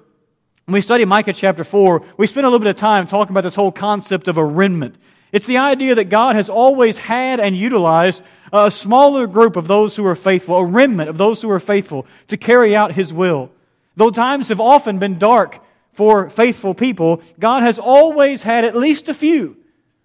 when 0.66 0.74
we 0.74 0.82
studied 0.82 1.06
Micah 1.06 1.34
chapter 1.34 1.64
4, 1.64 2.04
we 2.18 2.28
spent 2.28 2.46
a 2.46 2.50
little 2.50 2.64
bit 2.64 2.70
of 2.70 2.76
time 2.76 3.08
talking 3.08 3.32
about 3.32 3.44
this 3.44 3.56
whole 3.56 3.72
concept 3.72 4.28
of 4.28 4.38
a 4.38 4.46
remnant. 4.46 4.96
It's 5.32 5.48
the 5.48 5.58
idea 5.58 5.96
that 5.96 6.06
God 6.06 6.36
has 6.36 6.50
always 6.50 6.98
had 6.98 7.40
and 7.40 7.58
utilized 7.58 8.24
a 8.54 8.70
smaller 8.70 9.28
group 9.28 9.56
of 9.56 9.68
those 9.68 9.96
who 9.96 10.06
are 10.06 10.16
faithful, 10.16 10.56
a 10.56 10.66
remnant 10.66 11.10
of 11.10 11.18
those 11.18 11.42
who 11.42 11.50
are 11.50 11.60
faithful, 11.60 12.06
to 12.28 12.38
carry 12.38 12.76
out 12.76 12.94
His 12.94 13.14
will. 13.14 13.52
Though 13.96 14.12
times 14.12 14.50
have 14.50 14.62
often 14.62 15.00
been 15.00 15.18
dark 15.18 15.60
for 15.96 16.30
faithful 16.30 16.74
people, 16.74 17.22
God 17.40 17.64
has 17.64 17.80
always 17.80 18.44
had 18.44 18.66
at 18.66 18.76
least 18.76 19.10
a 19.10 19.14
few 19.14 19.58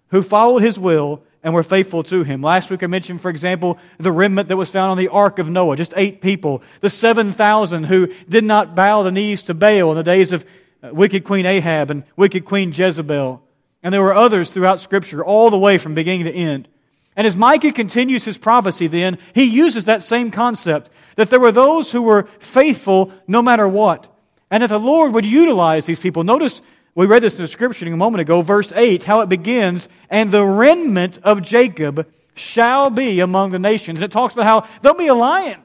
who 0.09 0.23
followed 0.23 0.61
His 0.61 0.79
will 0.79 1.21
and 1.43 1.53
were 1.53 1.63
faithful 1.63 2.03
to 2.03 2.23
Him. 2.23 2.41
Last 2.41 2.69
week 2.69 2.81
I 2.81 2.87
mentioned, 2.87 3.21
for 3.21 3.29
example, 3.29 3.77
the 3.97 4.11
remnant 4.11 4.47
that 4.49 4.57
was 4.57 4.69
found 4.69 4.91
on 4.91 4.97
the 4.97 5.09
Ark 5.09 5.37
of 5.37 5.49
Noah, 5.49 5.75
just 5.75 5.93
eight 5.97 6.21
people. 6.21 6.63
The 6.79 6.89
7,000 6.89 7.83
who 7.85 8.07
did 8.27 8.43
not 8.43 8.73
bow 8.73 9.03
the 9.03 9.11
knees 9.11 9.43
to 9.43 9.53
Baal 9.53 9.91
in 9.91 9.97
the 9.97 10.03
days 10.03 10.31
of 10.31 10.45
uh, 10.81 10.89
wicked 10.93 11.25
Queen 11.25 11.45
Ahab 11.45 11.91
and 11.91 12.03
wicked 12.15 12.45
Queen 12.45 12.71
Jezebel. 12.71 13.43
And 13.83 13.93
there 13.93 14.01
were 14.01 14.13
others 14.13 14.49
throughout 14.49 14.79
Scripture, 14.79 15.23
all 15.23 15.49
the 15.49 15.59
way 15.59 15.77
from 15.77 15.93
beginning 15.93 16.25
to 16.25 16.33
end. 16.33 16.67
And 17.15 17.27
as 17.27 17.35
Micah 17.35 17.73
continues 17.73 18.23
his 18.23 18.37
prophecy, 18.37 18.87
then, 18.87 19.17
he 19.33 19.43
uses 19.43 19.85
that 19.85 20.03
same 20.03 20.31
concept 20.31 20.89
that 21.15 21.29
there 21.29 21.39
were 21.39 21.51
those 21.51 21.91
who 21.91 22.01
were 22.01 22.29
faithful 22.39 23.11
no 23.27 23.41
matter 23.41 23.67
what, 23.67 24.07
and 24.51 24.61
that 24.61 24.67
the 24.67 24.79
Lord 24.79 25.13
would 25.13 25.25
utilize 25.25 25.85
these 25.85 25.99
people. 25.99 26.23
Notice, 26.23 26.61
we 26.93 27.05
read 27.05 27.23
this 27.23 27.37
in 27.37 27.43
the 27.43 27.47
scripture 27.47 27.87
a 27.87 27.97
moment 27.97 28.21
ago, 28.21 28.41
verse 28.41 28.73
8, 28.73 29.03
how 29.03 29.21
it 29.21 29.29
begins, 29.29 29.87
and 30.09 30.29
the 30.29 30.45
remnant 30.45 31.17
of 31.23 31.41
Jacob 31.41 32.05
shall 32.35 32.89
be 32.89 33.21
among 33.21 33.51
the 33.51 33.59
nations. 33.59 33.99
And 33.99 34.05
it 34.05 34.11
talks 34.11 34.33
about 34.33 34.45
how 34.45 34.69
there'll 34.81 34.97
be 34.97 35.07
a 35.07 35.15
lion. 35.15 35.61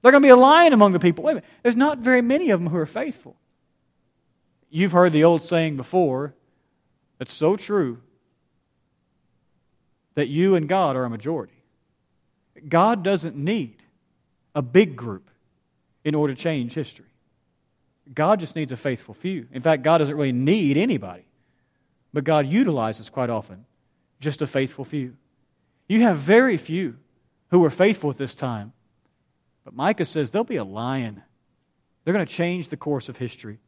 They're 0.00 0.10
going 0.10 0.22
to 0.22 0.26
be 0.26 0.30
a 0.30 0.36
lion 0.36 0.72
among 0.72 0.92
the 0.92 0.98
people. 0.98 1.24
Wait 1.24 1.32
a 1.32 1.34
minute, 1.36 1.48
there's 1.62 1.76
not 1.76 1.98
very 1.98 2.22
many 2.22 2.50
of 2.50 2.60
them 2.60 2.70
who 2.70 2.78
are 2.78 2.86
faithful. 2.86 3.36
You've 4.70 4.92
heard 4.92 5.12
the 5.12 5.24
old 5.24 5.42
saying 5.42 5.76
before 5.76 6.34
that's 7.18 7.32
so 7.32 7.56
true 7.56 8.00
that 10.14 10.28
you 10.28 10.54
and 10.54 10.68
God 10.68 10.96
are 10.96 11.04
a 11.04 11.10
majority. 11.10 11.52
God 12.66 13.02
doesn't 13.02 13.36
need 13.36 13.82
a 14.54 14.62
big 14.62 14.96
group 14.96 15.30
in 16.04 16.14
order 16.14 16.34
to 16.34 16.40
change 16.40 16.72
history. 16.72 17.11
God 18.12 18.40
just 18.40 18.56
needs 18.56 18.72
a 18.72 18.76
faithful 18.76 19.14
few. 19.14 19.46
In 19.52 19.62
fact, 19.62 19.82
God 19.82 19.98
doesn't 19.98 20.16
really 20.16 20.32
need 20.32 20.76
anybody, 20.76 21.24
but 22.12 22.24
God 22.24 22.46
utilizes 22.46 23.08
quite 23.08 23.30
often 23.30 23.64
just 24.20 24.42
a 24.42 24.46
faithful 24.46 24.84
few. 24.84 25.14
You 25.88 26.02
have 26.02 26.18
very 26.18 26.56
few 26.56 26.96
who 27.50 27.64
are 27.64 27.70
faithful 27.70 28.10
at 28.10 28.18
this 28.18 28.34
time, 28.34 28.72
but 29.64 29.74
Micah 29.74 30.04
says 30.04 30.30
there'll 30.30 30.44
be 30.44 30.56
a 30.56 30.64
lion. 30.64 31.22
They're 32.04 32.14
going 32.14 32.26
to 32.26 32.32
change 32.32 32.68
the 32.68 32.76
course 32.76 33.08
of 33.08 33.16
history. 33.16 33.58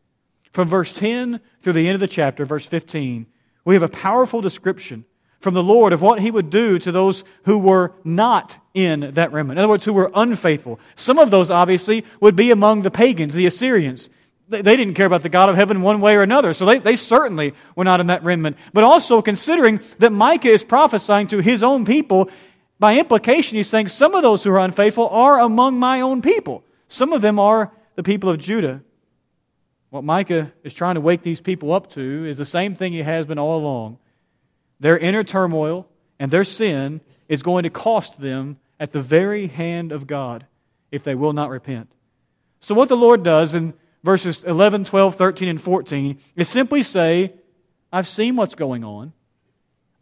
From 0.52 0.68
verse 0.68 0.92
10 0.92 1.40
through 1.62 1.72
the 1.72 1.86
end 1.86 1.94
of 1.94 2.00
the 2.00 2.08
chapter, 2.08 2.44
verse 2.44 2.66
15, 2.66 3.26
we 3.64 3.74
have 3.74 3.82
a 3.82 3.88
powerful 3.88 4.40
description 4.40 5.04
from 5.40 5.54
the 5.54 5.62
Lord 5.62 5.92
of 5.92 6.00
what 6.00 6.20
he 6.20 6.30
would 6.30 6.48
do 6.48 6.78
to 6.78 6.90
those 6.90 7.22
who 7.44 7.58
were 7.58 7.92
not 8.02 8.56
in 8.72 9.10
that 9.12 9.32
remnant. 9.32 9.58
In 9.58 9.62
other 9.62 9.68
words, 9.68 9.84
who 9.84 9.92
were 9.92 10.10
unfaithful. 10.14 10.80
Some 10.96 11.18
of 11.18 11.30
those, 11.30 11.50
obviously, 11.50 12.04
would 12.20 12.34
be 12.34 12.50
among 12.50 12.82
the 12.82 12.90
pagans, 12.90 13.34
the 13.34 13.46
Assyrians. 13.46 14.08
They, 14.48 14.62
they 14.62 14.76
didn't 14.76 14.94
care 14.94 15.06
about 15.06 15.22
the 15.22 15.28
God 15.28 15.48
of 15.48 15.56
heaven 15.56 15.82
one 15.82 16.00
way 16.00 16.16
or 16.16 16.22
another, 16.22 16.52
so 16.52 16.66
they, 16.66 16.78
they 16.78 16.96
certainly 16.96 17.54
were 17.76 17.84
not 17.84 18.00
in 18.00 18.08
that 18.08 18.24
remnant. 18.24 18.56
But 18.72 18.84
also, 18.84 19.22
considering 19.22 19.80
that 19.98 20.10
Micah 20.10 20.50
is 20.50 20.64
prophesying 20.64 21.28
to 21.28 21.38
his 21.38 21.62
own 21.62 21.84
people, 21.84 22.30
by 22.78 22.98
implication, 22.98 23.56
he's 23.56 23.68
saying 23.68 23.88
some 23.88 24.14
of 24.14 24.22
those 24.22 24.42
who 24.42 24.50
are 24.50 24.58
unfaithful 24.58 25.08
are 25.08 25.40
among 25.40 25.78
my 25.78 26.00
own 26.00 26.22
people. 26.22 26.64
Some 26.88 27.12
of 27.12 27.22
them 27.22 27.38
are 27.38 27.72
the 27.94 28.02
people 28.02 28.30
of 28.30 28.38
Judah. 28.38 28.82
What 29.90 30.04
Micah 30.04 30.52
is 30.64 30.74
trying 30.74 30.96
to 30.96 31.00
wake 31.00 31.22
these 31.22 31.40
people 31.40 31.72
up 31.72 31.90
to 31.90 32.26
is 32.26 32.36
the 32.36 32.44
same 32.44 32.74
thing 32.74 32.92
he 32.92 33.02
has 33.02 33.26
been 33.26 33.38
all 33.38 33.58
along 33.58 33.98
their 34.80 34.98
inner 34.98 35.22
turmoil 35.22 35.88
and 36.18 36.30
their 36.30 36.44
sin 36.44 37.00
is 37.28 37.42
going 37.42 37.62
to 37.62 37.70
cost 37.70 38.20
them 38.20 38.58
at 38.78 38.92
the 38.92 39.00
very 39.00 39.46
hand 39.46 39.92
of 39.92 40.06
God 40.06 40.46
if 40.90 41.02
they 41.04 41.14
will 41.14 41.32
not 41.32 41.48
repent. 41.48 41.90
So, 42.60 42.74
what 42.74 42.88
the 42.88 42.96
Lord 42.96 43.22
does 43.22 43.54
in 43.54 43.74
verses 44.04 44.44
11, 44.44 44.84
12, 44.84 45.16
13, 45.16 45.48
and 45.48 45.60
14 45.60 46.18
is 46.36 46.48
simply 46.48 46.84
say, 46.84 47.32
I've 47.92 48.06
seen 48.06 48.36
what's 48.36 48.54
going 48.54 48.84
on. 48.84 49.12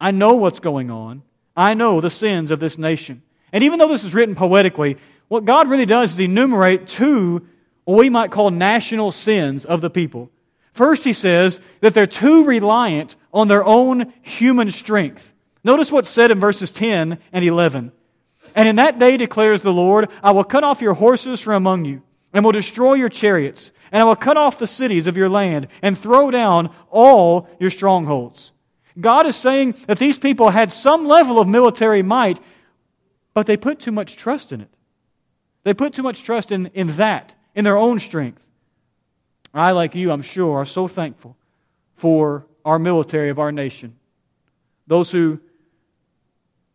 I 0.01 0.11
know 0.11 0.35
what's 0.35 0.59
going 0.59 0.91
on. 0.91 1.23
I 1.57 1.75
know 1.75 2.01
the 2.01 2.11
sins 2.11 2.51
of 2.51 2.61
this 2.61 2.77
nation. 2.77 3.23
And 3.53 3.65
even 3.65 3.79
though 3.79 3.89
this 3.89 4.05
is 4.05 4.13
written 4.13 4.35
poetically, 4.35 4.99
what 5.29 5.45
God 5.45 5.71
really 5.71 5.87
does 5.87 6.13
is 6.13 6.19
enumerate 6.19 6.89
two, 6.89 7.47
what 7.85 7.99
we 7.99 8.11
might 8.11 8.33
call 8.33 8.51
national 8.51 9.13
sins 9.13 9.65
of 9.65 9.81
the 9.81 9.91
people. 9.91 10.31
First, 10.73 11.05
he 11.05 11.13
says 11.13 11.61
that 11.81 11.95
they're 11.95 12.07
too 12.07 12.45
reliant 12.45 13.15
on 13.33 13.47
their 13.47 13.65
own 13.65 14.13
human 14.23 14.71
strength. 14.71 15.33
Notice 15.63 15.93
what's 15.93 16.09
said 16.09 16.31
in 16.31 16.41
verses 16.41 16.71
10 16.73 17.19
and 17.33 17.45
11. 17.45 17.93
And 18.55 18.69
in 18.69 18.77
that 18.77 18.99
day 18.99 19.17
declares 19.17 19.63
the 19.63 19.73
Lord, 19.73 20.09
I 20.23 20.33
will 20.33 20.45
cut 20.45 20.65
off 20.65 20.83
your 20.83 20.95
horses 20.95 21.41
from 21.41 21.55
among 21.55 21.85
you, 21.85 22.03
and 22.33 22.45
will 22.45 22.53
destroy 22.53 22.95
your 22.95 23.09
chariots, 23.09 23.71
and 23.93 24.03
I 24.03 24.05
will 24.05 24.17
cut 24.17 24.37
off 24.37 24.59
the 24.59 24.67
cities 24.67 25.07
of 25.07 25.17
your 25.17 25.29
land, 25.29 25.69
and 25.83 25.97
throw 25.97 26.31
down 26.31 26.75
all 26.91 27.49
your 27.61 27.71
strongholds. 27.71 28.53
God 28.99 29.27
is 29.27 29.37
saying 29.37 29.75
that 29.87 29.99
these 29.99 30.19
people 30.19 30.51
had 30.51 30.73
some 30.73 31.07
level 31.07 31.39
of 31.39 31.47
military 31.47 32.03
might, 32.03 32.41
but 33.35 33.47
they 33.47 33.57
put 33.57 33.79
too 33.79 33.93
much 33.93 34.17
trust 34.17 34.51
in 34.51 34.63
it. 34.63 34.69
They 35.65 35.75
put 35.75 35.93
too 35.93 36.03
much 36.03 36.23
trust 36.23 36.51
in, 36.51 36.67
in 36.75 36.89
that, 36.97 37.35
in 37.55 37.65
their 37.65 37.77
own 37.77 37.99
strength. 37.99 38.45
I, 39.55 39.73
like 39.73 39.95
you, 39.95 40.11
I'm 40.11 40.23
sure, 40.23 40.59
are 40.59 40.65
so 40.65 40.89
thankful 40.89 41.37
for 41.95 42.47
our 42.65 42.79
military 42.79 43.29
of 43.29 43.39
our 43.39 43.53
nation. 43.53 43.97
Those 44.87 45.11
who 45.11 45.39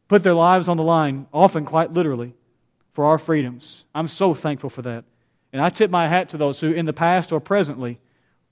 put 0.07 0.23
their 0.23 0.33
lives 0.33 0.67
on 0.67 0.77
the 0.77 0.83
line, 0.83 1.27
often 1.33 1.65
quite 1.65 1.91
literally, 1.91 2.33
for 2.93 3.05
our 3.05 3.17
freedoms. 3.17 3.85
I'm 3.93 4.07
so 4.07 4.33
thankful 4.33 4.69
for 4.69 4.83
that. 4.83 5.03
And 5.53 5.61
I 5.61 5.69
tip 5.69 5.89
my 5.89 6.07
hat 6.07 6.29
to 6.29 6.37
those 6.37 6.59
who, 6.59 6.71
in 6.71 6.85
the 6.85 6.93
past 6.93 7.31
or 7.31 7.39
presently, 7.39 7.99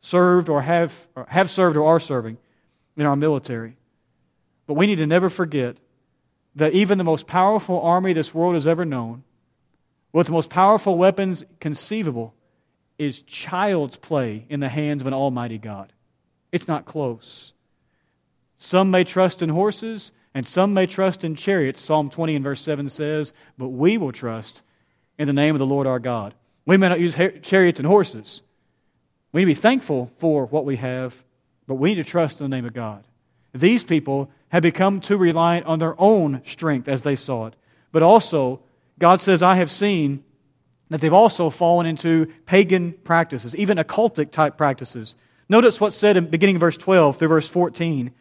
served 0.02 0.50
or 0.50 0.62
have, 0.62 1.08
or 1.16 1.26
have 1.30 1.50
served 1.50 1.78
or 1.78 1.86
are 1.86 2.00
serving 2.00 2.38
in 2.96 3.06
our 3.06 3.16
military. 3.16 3.76
But 4.68 4.76
we 4.76 4.88
need 4.88 4.98
to 4.98 5.08
never 5.08 5.30
forget 5.30 5.78
that 6.56 6.74
even 6.74 6.98
the 6.98 7.04
most 7.04 7.28
powerful 7.28 7.82
army 7.82 8.14
this 8.14 8.34
world 8.34 8.54
has 8.54 8.66
ever 8.66 8.86
known, 8.86 9.24
with 10.14 10.28
the 10.28 10.34
most 10.34 10.50
powerful 10.50 10.98
weapons 10.98 11.44
conceivable, 11.60 12.34
is 12.98 13.22
child's 13.24 13.98
play 13.98 14.46
in 14.48 14.62
the 14.62 14.70
hands 14.70 15.02
of 15.02 15.08
an 15.08 15.14
almighty 15.14 15.58
God. 15.58 15.92
It's 16.52 16.68
not 16.68 16.86
close. 16.86 17.52
Some 18.58 18.90
may 18.90 19.04
trust 19.04 19.42
in 19.42 19.50
horses, 19.50 20.14
and 20.34 20.48
some 20.48 20.74
may 20.74 20.88
trust 20.88 21.26
in 21.26 21.36
chariots, 21.36 21.82
Psalm 21.82 22.10
20 22.10 22.36
and 22.36 22.44
verse 22.44 22.62
7 22.62 22.88
says, 22.88 23.34
but 23.58 23.68
we 23.68 23.98
will 23.98 24.14
trust 24.14 24.62
in 25.20 25.28
the 25.28 25.34
name 25.34 25.56
of 25.56 25.60
the 25.60 25.66
Lord 25.66 25.88
our 25.88 26.00
God. 26.00 26.34
We 26.66 26.78
may 26.78 26.90
not 26.90 27.00
use 27.00 27.16
chariots 27.42 27.80
and 27.80 27.88
horses. 27.88 28.42
We 29.32 29.42
need 29.42 29.54
to 29.54 29.60
be 29.60 29.62
thankful 29.62 30.12
for 30.18 30.46
what 30.46 30.66
we 30.66 30.78
have, 30.78 31.24
but 31.68 31.76
we 31.76 31.90
need 31.90 32.04
to 32.04 32.10
trust 32.10 32.42
in 32.42 32.50
the 32.50 32.56
name 32.56 32.66
of 32.66 32.74
God. 32.74 33.06
These 33.54 33.84
people 33.84 34.32
had 34.50 34.64
become 34.64 35.02
too 35.02 35.18
reliant 35.18 35.66
on 35.66 35.80
their 35.80 35.96
own 36.00 36.42
strength 36.46 36.88
as 36.88 37.02
they 37.02 37.16
saw 37.16 37.48
it. 37.48 37.56
But 37.92 38.04
also, 38.04 38.62
God 39.00 39.22
says, 39.22 39.42
I 39.42 39.56
have 39.58 39.72
seen 39.72 40.24
that 40.90 41.02
they've 41.02 41.14
also 41.14 41.50
fallen 41.50 41.86
into 41.86 42.28
pagan 42.46 42.94
practices, 43.04 43.56
even 43.56 43.78
occultic 43.78 44.32
type 44.32 44.58
practices. 44.58 45.16
Notice 45.50 45.80
what's 45.80 45.96
said 45.96 46.18
in 46.18 46.30
beginning 46.30 46.60
verse 46.60 46.78
12 46.78 47.18
through 47.18 47.28
verse 47.28 47.48
14. 47.50 48.12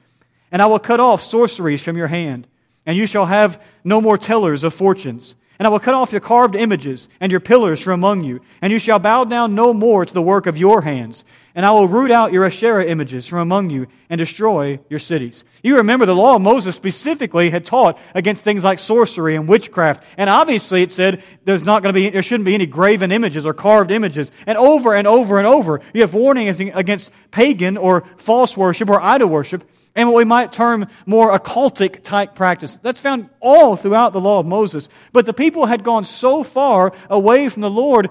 And 0.51 0.63
I 0.63 0.67
will 0.67 0.79
cut 0.79 1.01
off 1.01 1.23
sorceries 1.23 1.83
from 1.83 1.97
your 1.97 2.07
hand, 2.07 2.47
and 2.87 2.97
you 2.97 3.07
shall 3.07 3.27
have 3.27 3.61
no 3.83 4.01
more 4.01 4.19
tellers 4.19 4.65
of 4.65 4.75
fortunes. 4.75 5.35
And 5.59 5.67
I 5.67 5.71
will 5.71 5.81
cut 5.81 5.95
off 5.95 6.13
your 6.13 6.21
carved 6.21 6.57
images 6.57 7.09
and 7.21 7.31
your 7.31 7.41
pillars 7.41 7.81
from 7.81 7.95
among 7.95 8.25
you, 8.25 8.41
and 8.61 8.73
you 8.73 8.79
shall 8.79 8.99
bow 8.99 9.25
down 9.25 9.55
no 9.55 9.73
more 9.73 10.05
to 10.05 10.15
the 10.15 10.23
work 10.23 10.47
of 10.47 10.59
your 10.59 10.83
hands. 10.83 11.25
And 11.55 11.65
I 11.65 11.71
will 11.71 11.87
root 11.87 12.11
out 12.11 12.33
your 12.33 12.45
Asherah 12.45 12.85
images 12.85 13.29
from 13.29 13.39
among 13.39 13.71
you 13.71 13.87
and 14.11 14.19
destroy 14.19 14.81
your 14.91 14.99
cities. 14.99 15.45
You 15.63 15.77
remember 15.77 16.05
the 16.05 16.15
law 16.15 16.35
of 16.35 16.43
Moses 16.43 16.75
specifically 16.75 17.51
had 17.51 17.65
taught 17.65 17.97
against 18.13 18.43
things 18.43 18.65
like 18.65 18.81
sorcery 18.81 19.37
and 19.37 19.47
witchcraft. 19.47 20.03
And 20.17 20.29
obviously 20.29 20.83
it 20.83 20.91
said 20.91 21.23
there's 21.45 21.63
not 21.63 21.83
going 21.83 21.95
to 21.95 22.01
be, 22.01 22.11
there 22.11 22.23
shouldn't 22.23 22.47
be 22.47 22.55
any 22.55 22.67
graven 22.67 23.13
images 23.13 23.47
or 23.47 23.55
carved 23.55 23.93
images. 23.93 24.33
And 24.47 24.59
over 24.59 24.97
and 24.97 25.07
over 25.07 25.39
and 25.39 25.47
over, 25.47 25.81
you 25.93 26.01
have 26.01 26.15
warnings 26.15 26.59
against 26.59 27.13
pagan 27.31 27.77
or 27.77 28.05
false 28.17 28.57
worship 28.57 28.91
or 28.91 29.01
idol 29.01 29.29
worship 29.29 29.63
and 29.95 30.09
what 30.09 30.17
we 30.17 30.25
might 30.25 30.53
term 30.53 30.87
more 31.07 31.37
occultic 31.37 32.03
type 32.03 32.35
practice. 32.35 32.77
That's 32.83 33.01
found 33.01 33.29
all 33.41 33.77
throughout 33.77 34.13
the 34.13 34.21
law 34.21 34.41
of 34.41 34.47
Moses. 34.47 34.89
But 35.13 35.27
the 35.27 35.33
people 35.33 35.67
had 35.67 35.85
gone 35.85 36.05
so 36.05 36.43
far 36.43 36.93
away 37.09 37.49
from 37.49 37.63
the 37.63 37.71
Lord 37.71 38.11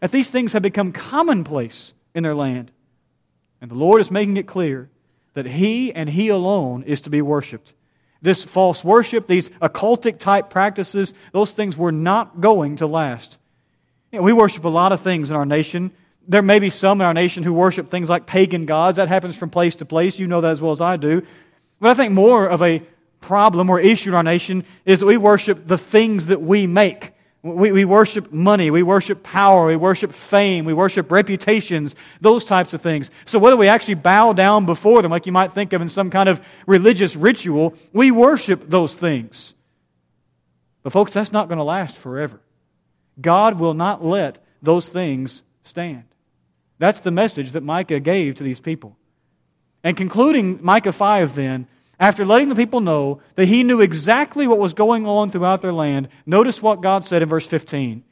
that 0.00 0.12
these 0.12 0.30
things 0.30 0.52
had 0.52 0.62
become 0.62 0.92
commonplace 0.92 1.92
in 2.14 2.22
their 2.22 2.34
land. 2.34 2.70
And 3.60 3.70
the 3.70 3.76
Lord 3.76 4.00
is 4.00 4.10
making 4.10 4.36
it 4.36 4.46
clear 4.46 4.90
that 5.32 5.46
He 5.46 5.92
and 5.92 6.08
He 6.08 6.28
alone 6.28 6.84
is 6.84 7.02
to 7.02 7.10
be 7.10 7.22
worshiped. 7.22 7.72
This 8.22 8.44
false 8.44 8.84
worship, 8.84 9.26
these 9.26 9.48
occultic 9.60 10.18
type 10.18 10.50
practices, 10.50 11.12
those 11.32 11.52
things 11.52 11.76
were 11.76 11.92
not 11.92 12.40
going 12.40 12.76
to 12.76 12.86
last. 12.86 13.36
You 14.12 14.18
know, 14.20 14.22
we 14.22 14.32
worship 14.32 14.64
a 14.64 14.68
lot 14.68 14.92
of 14.92 15.00
things 15.00 15.30
in 15.30 15.36
our 15.36 15.44
nation. 15.44 15.90
There 16.26 16.42
may 16.42 16.58
be 16.58 16.70
some 16.70 17.00
in 17.00 17.06
our 17.06 17.14
nation 17.14 17.42
who 17.42 17.52
worship 17.52 17.90
things 17.90 18.08
like 18.08 18.26
pagan 18.26 18.66
gods. 18.66 18.96
That 18.96 19.08
happens 19.08 19.36
from 19.36 19.50
place 19.50 19.76
to 19.76 19.84
place. 19.84 20.18
You 20.18 20.26
know 20.26 20.40
that 20.40 20.50
as 20.50 20.60
well 20.60 20.72
as 20.72 20.80
I 20.80 20.96
do. 20.96 21.22
But 21.80 21.90
I 21.90 21.94
think 21.94 22.12
more 22.12 22.46
of 22.46 22.62
a 22.62 22.82
problem 23.20 23.70
or 23.70 23.80
issue 23.80 24.10
in 24.10 24.14
our 24.14 24.22
nation 24.22 24.64
is 24.84 25.00
that 25.00 25.06
we 25.06 25.16
worship 25.16 25.66
the 25.66 25.78
things 25.78 26.26
that 26.26 26.40
we 26.40 26.66
make. 26.66 27.12
We, 27.42 27.72
we 27.72 27.84
worship 27.84 28.32
money, 28.32 28.70
we 28.70 28.82
worship 28.82 29.22
power, 29.22 29.66
we 29.66 29.76
worship 29.76 30.14
fame, 30.14 30.64
we 30.64 30.72
worship 30.72 31.12
reputations, 31.12 31.94
those 32.22 32.46
types 32.46 32.72
of 32.72 32.80
things. 32.80 33.10
So 33.26 33.38
whether 33.38 33.56
we 33.56 33.68
actually 33.68 33.96
bow 33.96 34.32
down 34.32 34.64
before 34.64 35.02
them, 35.02 35.10
like 35.10 35.26
you 35.26 35.32
might 35.32 35.52
think 35.52 35.74
of 35.74 35.82
in 35.82 35.90
some 35.90 36.08
kind 36.08 36.30
of 36.30 36.40
religious 36.66 37.16
ritual, 37.16 37.74
we 37.92 38.10
worship 38.10 38.70
those 38.70 38.94
things. 38.94 39.52
But 40.82 40.94
folks, 40.94 41.12
that's 41.12 41.32
not 41.32 41.48
going 41.48 41.58
to 41.58 41.64
last 41.64 41.98
forever. 41.98 42.40
God 43.20 43.60
will 43.60 43.74
not 43.74 44.02
let 44.02 44.42
those 44.62 44.88
things 44.88 45.42
stand. 45.64 46.04
That's 46.78 47.00
the 47.00 47.10
message 47.10 47.52
that 47.52 47.62
Micah 47.62 48.00
gave 48.00 48.36
to 48.36 48.44
these 48.44 48.60
people. 48.60 48.96
And 49.82 49.96
concluding 49.96 50.58
Micah 50.62 50.92
5 50.92 51.34
then, 51.34 51.66
after 52.00 52.24
letting 52.24 52.48
the 52.48 52.56
people 52.56 52.80
know 52.80 53.20
that 53.36 53.46
he 53.46 53.62
knew 53.62 53.80
exactly 53.80 54.48
what 54.48 54.58
was 54.58 54.74
going 54.74 55.06
on 55.06 55.30
throughout 55.30 55.62
their 55.62 55.72
land, 55.72 56.08
notice 56.26 56.60
what 56.60 56.82
God 56.82 57.04
said 57.04 57.22
in 57.22 57.28
verse 57.28 57.46
15. 57.46 58.02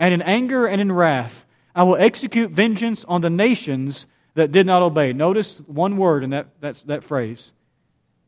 And 0.00 0.14
in 0.14 0.22
anger 0.22 0.66
and 0.66 0.80
in 0.80 0.90
wrath, 0.90 1.46
I 1.74 1.84
will 1.84 1.96
execute 1.96 2.50
vengeance 2.50 3.04
on 3.04 3.20
the 3.20 3.30
nations 3.30 4.06
that 4.34 4.52
did 4.52 4.66
not 4.66 4.82
obey. 4.82 5.12
Notice 5.12 5.58
one 5.66 5.96
word 5.96 6.24
in 6.24 6.30
that, 6.30 6.48
that, 6.60 6.82
that 6.86 7.04
phrase 7.04 7.52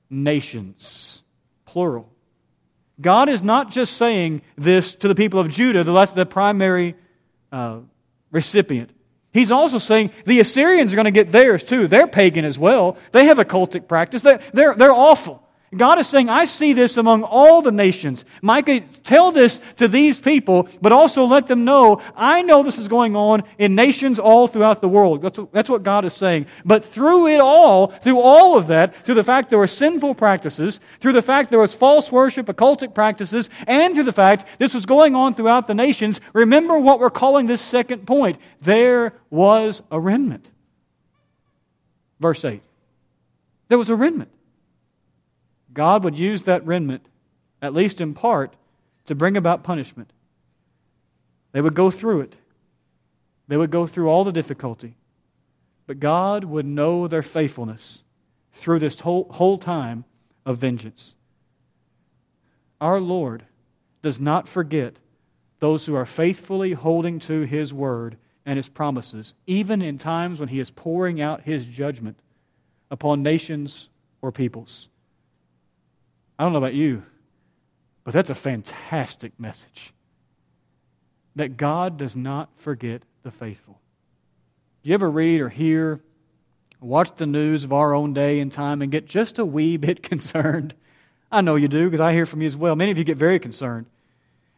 nations, 0.08 1.22
plural. 1.66 2.12
God 3.00 3.28
is 3.28 3.42
not 3.42 3.70
just 3.70 3.96
saying 3.96 4.42
this 4.56 4.94
to 4.96 5.08
the 5.08 5.14
people 5.14 5.40
of 5.40 5.48
Judah, 5.48 5.84
that's 5.84 6.12
the 6.12 6.26
primary 6.26 6.96
uh, 7.50 7.78
recipient. 8.30 8.90
He's 9.32 9.50
also 9.50 9.78
saying 9.78 10.10
the 10.26 10.40
Assyrians 10.40 10.92
are 10.92 10.96
going 10.96 11.04
to 11.04 11.10
get 11.10 11.30
theirs 11.30 11.62
too. 11.62 11.86
They're 11.86 12.08
pagan 12.08 12.44
as 12.44 12.58
well. 12.58 12.96
They 13.12 13.26
have 13.26 13.38
a 13.38 13.44
cultic 13.44 13.86
practice. 13.86 14.22
They're, 14.22 14.40
they're, 14.52 14.74
they're 14.74 14.92
awful. 14.92 15.46
God 15.76 16.00
is 16.00 16.08
saying, 16.08 16.28
I 16.28 16.46
see 16.46 16.72
this 16.72 16.96
among 16.96 17.22
all 17.22 17.62
the 17.62 17.70
nations. 17.70 18.24
Micah, 18.42 18.80
tell 19.04 19.30
this 19.30 19.60
to 19.76 19.86
these 19.86 20.18
people, 20.18 20.68
but 20.82 20.90
also 20.90 21.26
let 21.26 21.46
them 21.46 21.64
know, 21.64 22.02
I 22.16 22.42
know 22.42 22.64
this 22.64 22.78
is 22.78 22.88
going 22.88 23.14
on 23.14 23.44
in 23.56 23.76
nations 23.76 24.18
all 24.18 24.48
throughout 24.48 24.80
the 24.80 24.88
world. 24.88 25.22
That's 25.22 25.38
what, 25.38 25.52
that's 25.52 25.70
what 25.70 25.84
God 25.84 26.04
is 26.04 26.12
saying. 26.12 26.46
But 26.64 26.84
through 26.84 27.28
it 27.28 27.40
all, 27.40 27.86
through 27.86 28.18
all 28.18 28.58
of 28.58 28.66
that, 28.66 29.06
through 29.06 29.14
the 29.14 29.22
fact 29.22 29.48
there 29.48 29.60
were 29.60 29.68
sinful 29.68 30.16
practices, 30.16 30.80
through 30.98 31.12
the 31.12 31.22
fact 31.22 31.50
there 31.50 31.60
was 31.60 31.72
false 31.72 32.10
worship, 32.10 32.46
occultic 32.46 32.92
practices, 32.92 33.48
and 33.68 33.94
through 33.94 34.02
the 34.02 34.12
fact 34.12 34.46
this 34.58 34.74
was 34.74 34.86
going 34.86 35.14
on 35.14 35.34
throughout 35.34 35.68
the 35.68 35.74
nations, 35.76 36.20
remember 36.32 36.76
what 36.78 36.98
we're 36.98 37.10
calling 37.10 37.46
this 37.46 37.62
second 37.62 38.08
point. 38.08 38.38
There 38.60 39.12
was 39.30 39.82
a 39.92 40.00
remnant. 40.00 40.50
Verse 42.18 42.44
8. 42.44 42.60
There 43.68 43.78
was 43.78 43.88
a 43.88 43.94
remnant. 43.94 44.32
God 45.72 46.04
would 46.04 46.18
use 46.18 46.42
that 46.44 46.66
remnant, 46.66 47.06
at 47.62 47.74
least 47.74 48.00
in 48.00 48.14
part, 48.14 48.54
to 49.06 49.14
bring 49.14 49.36
about 49.36 49.62
punishment. 49.62 50.12
They 51.52 51.60
would 51.60 51.74
go 51.74 51.90
through 51.90 52.22
it, 52.22 52.36
they 53.48 53.56
would 53.56 53.70
go 53.70 53.86
through 53.86 54.08
all 54.08 54.24
the 54.24 54.32
difficulty. 54.32 54.96
But 55.86 55.98
God 55.98 56.44
would 56.44 56.66
know 56.66 57.08
their 57.08 57.22
faithfulness 57.22 58.04
through 58.52 58.78
this 58.78 59.00
whole, 59.00 59.26
whole 59.28 59.58
time 59.58 60.04
of 60.46 60.58
vengeance. 60.58 61.16
Our 62.80 63.00
Lord 63.00 63.44
does 64.00 64.20
not 64.20 64.46
forget 64.46 64.94
those 65.58 65.84
who 65.84 65.96
are 65.96 66.06
faithfully 66.06 66.72
holding 66.72 67.18
to 67.20 67.40
His 67.42 67.74
word 67.74 68.16
and 68.46 68.56
His 68.56 68.68
promises, 68.68 69.34
even 69.46 69.82
in 69.82 69.98
times 69.98 70.38
when 70.38 70.48
He 70.48 70.60
is 70.60 70.70
pouring 70.70 71.20
out 71.20 71.42
His 71.42 71.66
judgment 71.66 72.18
upon 72.90 73.22
nations 73.22 73.88
or 74.22 74.30
peoples. 74.32 74.88
I 76.40 76.42
don't 76.42 76.52
know 76.52 76.58
about 76.58 76.72
you, 76.72 77.02
but 78.02 78.14
that's 78.14 78.30
a 78.30 78.34
fantastic 78.34 79.38
message. 79.38 79.92
That 81.36 81.58
God 81.58 81.98
does 81.98 82.16
not 82.16 82.48
forget 82.56 83.02
the 83.24 83.30
faithful. 83.30 83.78
Do 84.82 84.88
you 84.88 84.94
ever 84.94 85.10
read 85.10 85.42
or 85.42 85.50
hear, 85.50 86.00
watch 86.80 87.14
the 87.16 87.26
news 87.26 87.64
of 87.64 87.74
our 87.74 87.94
own 87.94 88.14
day 88.14 88.40
and 88.40 88.50
time 88.50 88.80
and 88.80 88.90
get 88.90 89.04
just 89.04 89.38
a 89.38 89.44
wee 89.44 89.76
bit 89.76 90.02
concerned? 90.02 90.72
I 91.30 91.42
know 91.42 91.56
you 91.56 91.68
do 91.68 91.84
because 91.84 92.00
I 92.00 92.14
hear 92.14 92.24
from 92.24 92.40
you 92.40 92.46
as 92.46 92.56
well. 92.56 92.74
Many 92.74 92.90
of 92.90 92.96
you 92.96 93.04
get 93.04 93.18
very 93.18 93.38
concerned. 93.38 93.84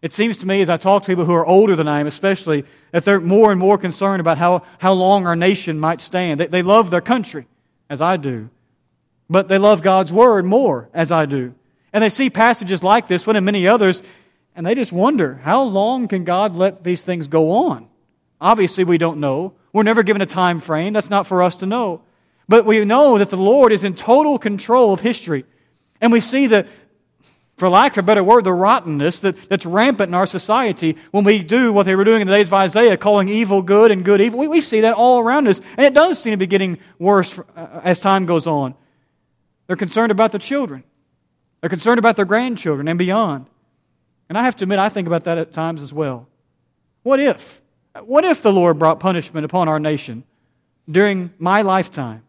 It 0.03 0.13
seems 0.13 0.37
to 0.37 0.47
me, 0.47 0.63
as 0.63 0.69
I 0.69 0.77
talk 0.77 1.03
to 1.03 1.07
people 1.09 1.25
who 1.25 1.35
are 1.35 1.45
older 1.45 1.75
than 1.75 1.89
I 1.89 1.99
am, 1.99 2.07
especially, 2.07 2.65
that 2.93 3.05
they're 3.05 3.21
more 3.21 3.51
and 3.51 3.59
more 3.59 3.77
concerned 3.77 4.21
about 4.21 4.39
how, 4.39 4.63
how 4.79 4.93
long 4.93 5.27
our 5.27 5.35
nation 5.35 5.81
might 5.81 6.01
stand. 6.01 6.39
They, 6.39 6.47
they 6.47 6.63
love 6.63 6.93
their 6.93 7.01
country, 7.01 7.49
as 7.91 8.01
I 8.01 8.19
do, 8.19 8.51
but 9.29 9.49
they 9.49 9.59
love 9.59 9.83
God's 9.83 10.13
Word 10.13 10.45
more, 10.45 10.89
as 10.95 11.11
I 11.11 11.27
do. 11.27 11.57
And 11.93 12.03
they 12.03 12.11
see 12.11 12.31
passages 12.31 12.83
like 12.83 13.07
this 13.07 13.27
one 13.27 13.37
and 13.37 13.45
many 13.45 13.69
others, 13.69 14.03
and 14.55 14.67
they 14.67 14.75
just 14.75 14.93
wonder 14.93 15.35
how 15.43 15.63
long 15.63 16.09
can 16.09 16.25
God 16.25 16.57
let 16.57 16.85
these 16.85 17.03
things 17.03 17.29
go 17.29 17.51
on? 17.51 17.89
Obviously, 18.41 18.85
we 18.85 18.99
don't 18.99 19.21
know. 19.21 19.55
We're 19.73 19.83
never 19.83 20.03
given 20.03 20.23
a 20.23 20.27
time 20.27 20.61
frame. 20.61 20.93
That's 20.93 21.11
not 21.11 21.27
for 21.27 21.43
us 21.43 21.57
to 21.57 21.67
know. 21.67 22.03
But 22.49 22.67
we 22.67 22.85
know 22.85 23.19
that 23.19 23.31
the 23.31 23.37
Lord 23.37 23.73
is 23.73 23.85
in 23.85 23.95
total 23.95 24.39
control 24.39 24.93
of 24.93 25.01
history. 25.01 25.45
And 26.01 26.13
we 26.13 26.21
see 26.21 26.49
that 26.49 26.67
for 27.57 27.69
lack 27.69 27.93
of 27.93 27.99
a 27.99 28.03
better 28.03 28.25
word, 28.25 28.45
the 28.45 28.53
rottenness 28.53 29.21
that, 29.21 29.49
that's 29.49 29.65
rampant 29.65 30.09
in 30.09 30.15
our 30.15 30.27
society 30.27 30.97
when 31.13 31.23
we 31.23 31.45
do 31.45 31.73
what 31.73 31.87
they 31.87 31.95
were 31.95 32.05
doing 32.05 32.21
in 32.21 32.27
the 32.27 32.33
days 32.33 32.49
of 32.49 32.55
Isaiah, 32.55 32.97
calling 32.97 33.29
evil 33.29 33.63
good 33.63 33.91
and 33.91 34.05
good 34.05 34.21
evil. 34.21 34.41
We, 34.41 34.49
we 34.49 34.61
see 34.61 34.81
that 34.81 34.95
all 34.95 35.21
around 35.21 35.47
us. 35.47 35.61
And 35.77 35.87
it 35.87 35.95
does 35.95 36.21
seem 36.21 36.33
to 36.33 36.37
be 36.37 36.49
getting 36.49 36.79
worse 36.99 37.39
uh, 37.39 37.81
as 37.85 38.01
time 38.01 38.27
goes 38.27 38.47
on. 38.47 38.75
They're 39.67 39.77
concerned 39.77 40.11
about 40.11 40.33
the 40.33 40.41
children, 40.41 40.83
they're 41.63 41.71
concerned 41.71 41.99
about 41.99 42.17
their 42.17 42.27
grandchildren 42.27 42.89
and 42.89 42.99
beyond. 42.99 43.47
And 44.29 44.37
I 44.37 44.43
have 44.43 44.57
to 44.57 44.65
admit, 44.65 44.79
I 44.79 44.91
think 44.91 45.07
about 45.07 45.25
that 45.25 45.39
at 45.39 45.55
times 45.55 45.81
as 45.81 45.93
well. 45.93 46.29
What 47.03 47.21
if? 47.21 47.63
What 48.05 48.25
if 48.25 48.43
the 48.43 48.53
Lord 48.53 48.79
brought 48.79 49.01
punishment 49.01 49.45
upon 49.45 49.69
our 49.69 49.81
nation 49.81 50.25
during 50.91 51.33
my 51.39 51.63
lifetime? 51.63 52.23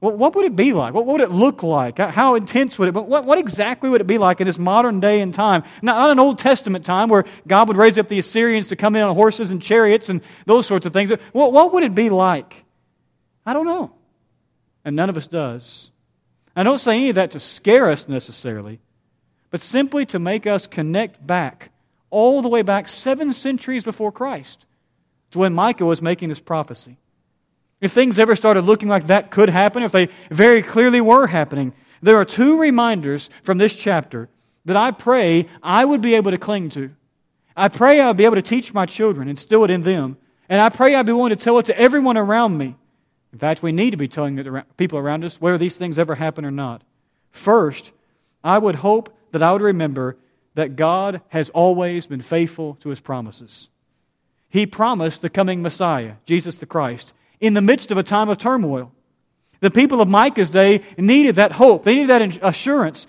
What 0.00 0.36
would 0.36 0.44
it 0.44 0.54
be 0.54 0.72
like? 0.72 0.94
What 0.94 1.06
would 1.06 1.20
it 1.20 1.32
look 1.32 1.64
like? 1.64 1.98
How 1.98 2.36
intense 2.36 2.78
would 2.78 2.88
it 2.88 2.92
be? 2.92 3.00
What, 3.00 3.36
exactly 3.36 3.90
would 3.90 4.00
it 4.00 4.06
be 4.06 4.18
like 4.18 4.40
in 4.40 4.46
this 4.46 4.58
modern 4.58 5.00
day 5.00 5.20
and 5.20 5.34
time? 5.34 5.64
Not, 5.82 6.10
an 6.10 6.20
Old 6.20 6.38
Testament 6.38 6.84
time 6.84 7.08
where 7.08 7.24
God 7.48 7.66
would 7.66 7.76
raise 7.76 7.98
up 7.98 8.06
the 8.06 8.20
Assyrians 8.20 8.68
to 8.68 8.76
come 8.76 8.94
in 8.94 9.02
on 9.02 9.16
horses 9.16 9.50
and 9.50 9.60
chariots 9.60 10.08
and 10.08 10.20
those 10.46 10.66
sorts 10.66 10.86
of 10.86 10.92
things. 10.92 11.10
What 11.32 11.72
would 11.72 11.82
it 11.82 11.96
be 11.96 12.10
like? 12.10 12.64
I 13.44 13.52
don't 13.52 13.66
know. 13.66 13.90
And 14.84 14.94
none 14.94 15.10
of 15.10 15.16
us 15.16 15.26
does. 15.26 15.90
I 16.58 16.64
don't 16.64 16.80
say 16.80 16.96
any 16.96 17.10
of 17.10 17.14
that 17.14 17.30
to 17.30 17.38
scare 17.38 17.88
us 17.88 18.08
necessarily, 18.08 18.80
but 19.52 19.60
simply 19.60 20.06
to 20.06 20.18
make 20.18 20.44
us 20.44 20.66
connect 20.66 21.24
back 21.24 21.70
all 22.10 22.42
the 22.42 22.48
way 22.48 22.62
back 22.62 22.88
seven 22.88 23.32
centuries 23.32 23.84
before 23.84 24.10
Christ 24.10 24.66
to 25.30 25.38
when 25.38 25.54
Micah 25.54 25.84
was 25.84 26.02
making 26.02 26.30
this 26.30 26.40
prophecy. 26.40 26.96
If 27.80 27.92
things 27.92 28.18
ever 28.18 28.34
started 28.34 28.62
looking 28.62 28.88
like 28.88 29.06
that 29.06 29.30
could 29.30 29.48
happen, 29.48 29.84
if 29.84 29.92
they 29.92 30.08
very 30.32 30.64
clearly 30.64 31.00
were 31.00 31.28
happening, 31.28 31.74
there 32.02 32.16
are 32.16 32.24
two 32.24 32.58
reminders 32.58 33.30
from 33.44 33.58
this 33.58 33.76
chapter 33.76 34.28
that 34.64 34.76
I 34.76 34.90
pray 34.90 35.48
I 35.62 35.84
would 35.84 36.00
be 36.00 36.16
able 36.16 36.32
to 36.32 36.38
cling 36.38 36.70
to. 36.70 36.90
I 37.56 37.68
pray 37.68 38.00
I 38.00 38.08
would 38.08 38.16
be 38.16 38.24
able 38.24 38.34
to 38.34 38.42
teach 38.42 38.74
my 38.74 38.86
children, 38.86 39.28
instill 39.28 39.62
it 39.62 39.70
in 39.70 39.82
them. 39.82 40.16
And 40.48 40.60
I 40.60 40.70
pray 40.70 40.96
I'd 40.96 41.06
be 41.06 41.12
willing 41.12 41.30
to 41.30 41.36
tell 41.36 41.60
it 41.60 41.66
to 41.66 41.78
everyone 41.78 42.16
around 42.16 42.58
me. 42.58 42.74
In 43.32 43.38
fact, 43.38 43.62
we 43.62 43.72
need 43.72 43.90
to 43.90 43.96
be 43.96 44.08
telling 44.08 44.36
the 44.36 44.64
people 44.76 44.98
around 44.98 45.24
us 45.24 45.40
whether 45.40 45.58
these 45.58 45.76
things 45.76 45.98
ever 45.98 46.14
happen 46.14 46.44
or 46.44 46.50
not. 46.50 46.82
First, 47.30 47.92
I 48.42 48.56
would 48.58 48.76
hope 48.76 49.14
that 49.32 49.42
I 49.42 49.52
would 49.52 49.62
remember 49.62 50.16
that 50.54 50.76
God 50.76 51.20
has 51.28 51.50
always 51.50 52.06
been 52.06 52.22
faithful 52.22 52.74
to 52.76 52.88
his 52.88 53.00
promises. 53.00 53.68
He 54.48 54.66
promised 54.66 55.20
the 55.22 55.28
coming 55.28 55.62
Messiah, 55.62 56.14
Jesus 56.24 56.56
the 56.56 56.66
Christ 56.66 57.12
in 57.40 57.54
the 57.54 57.60
midst 57.60 57.90
of 57.90 57.98
a 57.98 58.02
time 58.02 58.28
of 58.28 58.38
turmoil. 58.38 58.92
The 59.60 59.70
people 59.70 60.00
of 60.00 60.08
Micah's 60.08 60.50
day 60.50 60.82
needed 60.96 61.36
that 61.36 61.52
hope, 61.52 61.84
they 61.84 61.94
needed 61.94 62.08
that 62.08 62.38
assurance. 62.42 63.06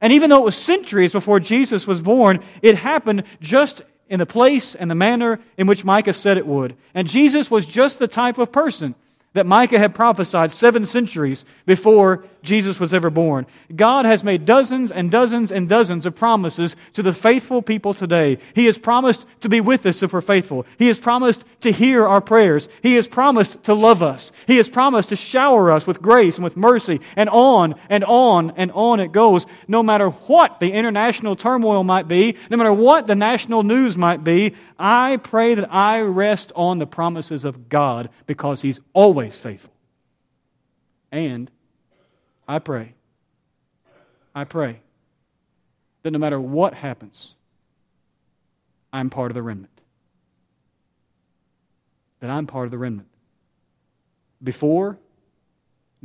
And 0.00 0.12
even 0.12 0.30
though 0.30 0.38
it 0.38 0.44
was 0.44 0.56
centuries 0.56 1.12
before 1.12 1.40
Jesus 1.40 1.86
was 1.86 2.00
born, 2.00 2.42
it 2.60 2.76
happened 2.76 3.24
just 3.40 3.82
in 4.08 4.18
the 4.18 4.26
place 4.26 4.74
and 4.74 4.90
the 4.90 4.96
manner 4.96 5.40
in 5.56 5.66
which 5.66 5.84
Micah 5.84 6.12
said 6.12 6.36
it 6.36 6.46
would. 6.46 6.76
And 6.92 7.08
Jesus 7.08 7.50
was 7.50 7.66
just 7.66 7.98
the 7.98 8.08
type 8.08 8.38
of 8.38 8.52
person 8.52 8.94
that 9.34 9.46
Micah 9.46 9.78
had 9.78 9.94
prophesied 9.94 10.52
seven 10.52 10.84
centuries 10.84 11.44
before 11.66 12.24
Jesus 12.42 12.80
was 12.80 12.92
ever 12.92 13.08
born. 13.08 13.46
God 13.74 14.04
has 14.04 14.24
made 14.24 14.44
dozens 14.44 14.90
and 14.90 15.10
dozens 15.10 15.52
and 15.52 15.68
dozens 15.68 16.06
of 16.06 16.16
promises 16.16 16.74
to 16.94 17.02
the 17.02 17.14
faithful 17.14 17.62
people 17.62 17.94
today. 17.94 18.38
He 18.54 18.66
has 18.66 18.78
promised 18.78 19.24
to 19.40 19.48
be 19.48 19.60
with 19.60 19.86
us 19.86 20.02
if 20.02 20.12
we're 20.12 20.20
faithful. 20.20 20.66
He 20.78 20.88
has 20.88 20.98
promised 20.98 21.44
to 21.60 21.70
hear 21.70 22.06
our 22.06 22.20
prayers. 22.20 22.68
He 22.82 22.94
has 22.94 23.06
promised 23.06 23.62
to 23.64 23.74
love 23.74 24.02
us. 24.02 24.32
He 24.46 24.56
has 24.56 24.68
promised 24.68 25.10
to 25.10 25.16
shower 25.16 25.70
us 25.70 25.86
with 25.86 26.02
grace 26.02 26.36
and 26.36 26.44
with 26.44 26.56
mercy. 26.56 27.00
And 27.14 27.28
on 27.28 27.76
and 27.88 28.04
on 28.04 28.52
and 28.56 28.72
on 28.72 28.98
it 29.00 29.12
goes. 29.12 29.46
No 29.68 29.82
matter 29.82 30.10
what 30.10 30.58
the 30.58 30.72
international 30.72 31.36
turmoil 31.36 31.84
might 31.84 32.08
be, 32.08 32.36
no 32.50 32.56
matter 32.56 32.72
what 32.72 33.06
the 33.06 33.14
national 33.14 33.62
news 33.62 33.96
might 33.96 34.24
be, 34.24 34.54
I 34.78 35.18
pray 35.18 35.54
that 35.54 35.72
I 35.72 36.00
rest 36.00 36.50
on 36.56 36.80
the 36.80 36.86
promises 36.86 37.44
of 37.44 37.68
God 37.68 38.10
because 38.26 38.60
He's 38.60 38.80
always 38.92 39.38
faithful. 39.38 39.72
And 41.12 41.50
I 42.52 42.58
pray, 42.58 42.92
I 44.34 44.44
pray 44.44 44.80
that 46.02 46.10
no 46.10 46.18
matter 46.18 46.38
what 46.38 46.74
happens, 46.74 47.32
I'm 48.92 49.08
part 49.08 49.30
of 49.30 49.34
the 49.34 49.42
remnant. 49.42 49.80
That 52.20 52.28
I'm 52.28 52.46
part 52.46 52.66
of 52.66 52.70
the 52.70 52.76
remnant. 52.76 53.08
Before, 54.44 54.98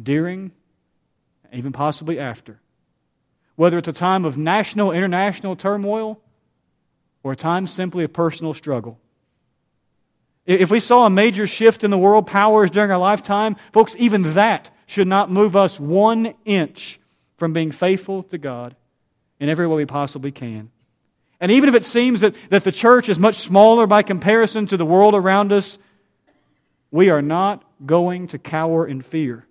during, 0.02 0.52
even 1.52 1.74
possibly 1.74 2.18
after. 2.18 2.62
Whether 3.58 3.78
it's 3.78 3.90
a 3.90 3.92
time 3.92 4.24
of 4.24 4.38
national, 4.38 4.94
international 4.94 5.58
turmoil, 5.58 6.18
or 7.24 7.34
a 7.34 7.36
time 7.36 7.68
simply 7.68 8.06
of 8.06 8.14
personal 8.14 8.54
struggle. 8.54 9.02
If 10.46 10.72
we 10.72 10.80
saw 10.80 11.06
a 11.06 11.10
major 11.10 11.46
shift 11.46 11.84
in 11.84 11.92
the 11.92 11.98
world 11.98 12.26
powers 12.26 12.72
during 12.72 12.90
our 12.90 12.98
lifetime, 12.98 13.58
folks, 13.74 13.98
even 14.00 14.32
that 14.36 14.72
should 14.88 15.08
not 15.08 15.30
move 15.30 15.56
us 15.56 15.80
one 15.80 16.34
inch 16.46 17.00
from 17.36 17.54
being 17.54 17.72
faithful 17.72 18.24
to 18.24 18.38
God 18.40 18.76
in 19.40 19.50
every 19.50 19.68
way 19.68 19.76
we 19.76 19.86
possibly 19.86 20.32
can. 20.32 20.72
And 21.40 21.52
even 21.52 21.70
if 21.70 21.76
it 21.76 21.84
seems 21.84 22.22
that, 22.22 22.34
that 22.50 22.64
the 22.64 22.72
church 22.72 23.10
is 23.10 23.20
much 23.20 23.36
smaller 23.36 23.86
by 23.86 24.02
comparison 24.02 24.66
to 24.68 24.78
the 24.78 24.86
world 24.86 25.14
around 25.14 25.52
us, 25.52 25.78
we 26.90 27.10
are 27.10 27.22
not 27.22 27.64
going 27.86 28.28
to 28.28 28.40
cower 28.40 28.88
in 28.88 29.02
fear 29.02 29.46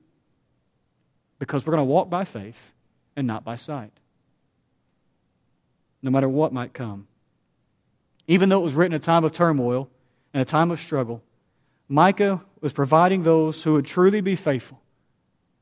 because 1.38 1.64
we're 1.64 1.74
going 1.74 1.86
to 1.86 1.92
walk 1.92 2.10
by 2.10 2.24
faith 2.24 2.72
and 3.14 3.26
not 3.26 3.44
by 3.44 3.56
sight, 3.56 3.92
no 6.02 6.10
matter 6.10 6.28
what 6.28 6.52
might 6.52 6.72
come. 6.72 7.06
Even 8.26 8.48
though 8.48 8.60
it 8.60 8.64
was 8.64 8.74
written 8.74 8.94
in 8.94 9.00
a 9.00 9.04
time 9.04 9.22
of 9.22 9.32
turmoil 9.32 9.88
and 10.32 10.40
a 10.40 10.46
time 10.46 10.70
of 10.70 10.80
struggle, 10.80 11.22
Micah 11.88 12.42
was 12.60 12.72
providing 12.72 13.22
those 13.22 13.62
who 13.62 13.74
would 13.74 13.86
truly 13.86 14.22
be 14.22 14.34
faithful 14.34 14.80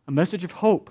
a 0.07 0.13
message 0.13 0.45
of 0.45 0.53
hope. 0.53 0.91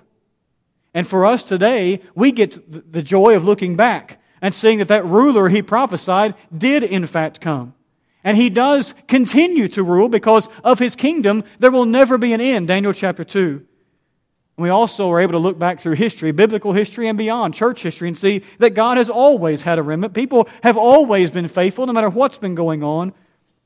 And 0.92 1.06
for 1.06 1.26
us 1.26 1.42
today, 1.42 2.00
we 2.14 2.32
get 2.32 2.92
the 2.92 3.02
joy 3.02 3.36
of 3.36 3.44
looking 3.44 3.76
back 3.76 4.20
and 4.40 4.54
seeing 4.54 4.78
that 4.78 4.88
that 4.88 5.06
ruler 5.06 5.48
he 5.48 5.62
prophesied 5.62 6.34
did 6.56 6.82
in 6.82 7.06
fact 7.06 7.40
come. 7.40 7.74
And 8.22 8.36
he 8.36 8.48
does 8.48 8.94
continue 9.06 9.68
to 9.68 9.82
rule 9.82 10.08
because 10.08 10.48
of 10.62 10.78
his 10.78 10.96
kingdom. 10.96 11.44
There 11.58 11.70
will 11.70 11.84
never 11.84 12.16
be 12.16 12.32
an 12.32 12.40
end. 12.40 12.68
Daniel 12.68 12.92
chapter 12.92 13.24
2. 13.24 13.66
We 14.56 14.68
also 14.68 15.10
are 15.10 15.20
able 15.20 15.32
to 15.32 15.38
look 15.38 15.58
back 15.58 15.80
through 15.80 15.94
history, 15.94 16.30
biblical 16.30 16.72
history 16.72 17.08
and 17.08 17.18
beyond, 17.18 17.54
church 17.54 17.82
history, 17.82 18.06
and 18.06 18.16
see 18.16 18.42
that 18.60 18.70
God 18.70 18.98
has 18.98 19.10
always 19.10 19.62
had 19.62 19.80
a 19.80 19.82
remnant. 19.82 20.14
People 20.14 20.48
have 20.62 20.76
always 20.76 21.32
been 21.32 21.48
faithful, 21.48 21.86
no 21.86 21.92
matter 21.92 22.08
what's 22.08 22.38
been 22.38 22.54
going 22.54 22.84
on. 22.84 23.12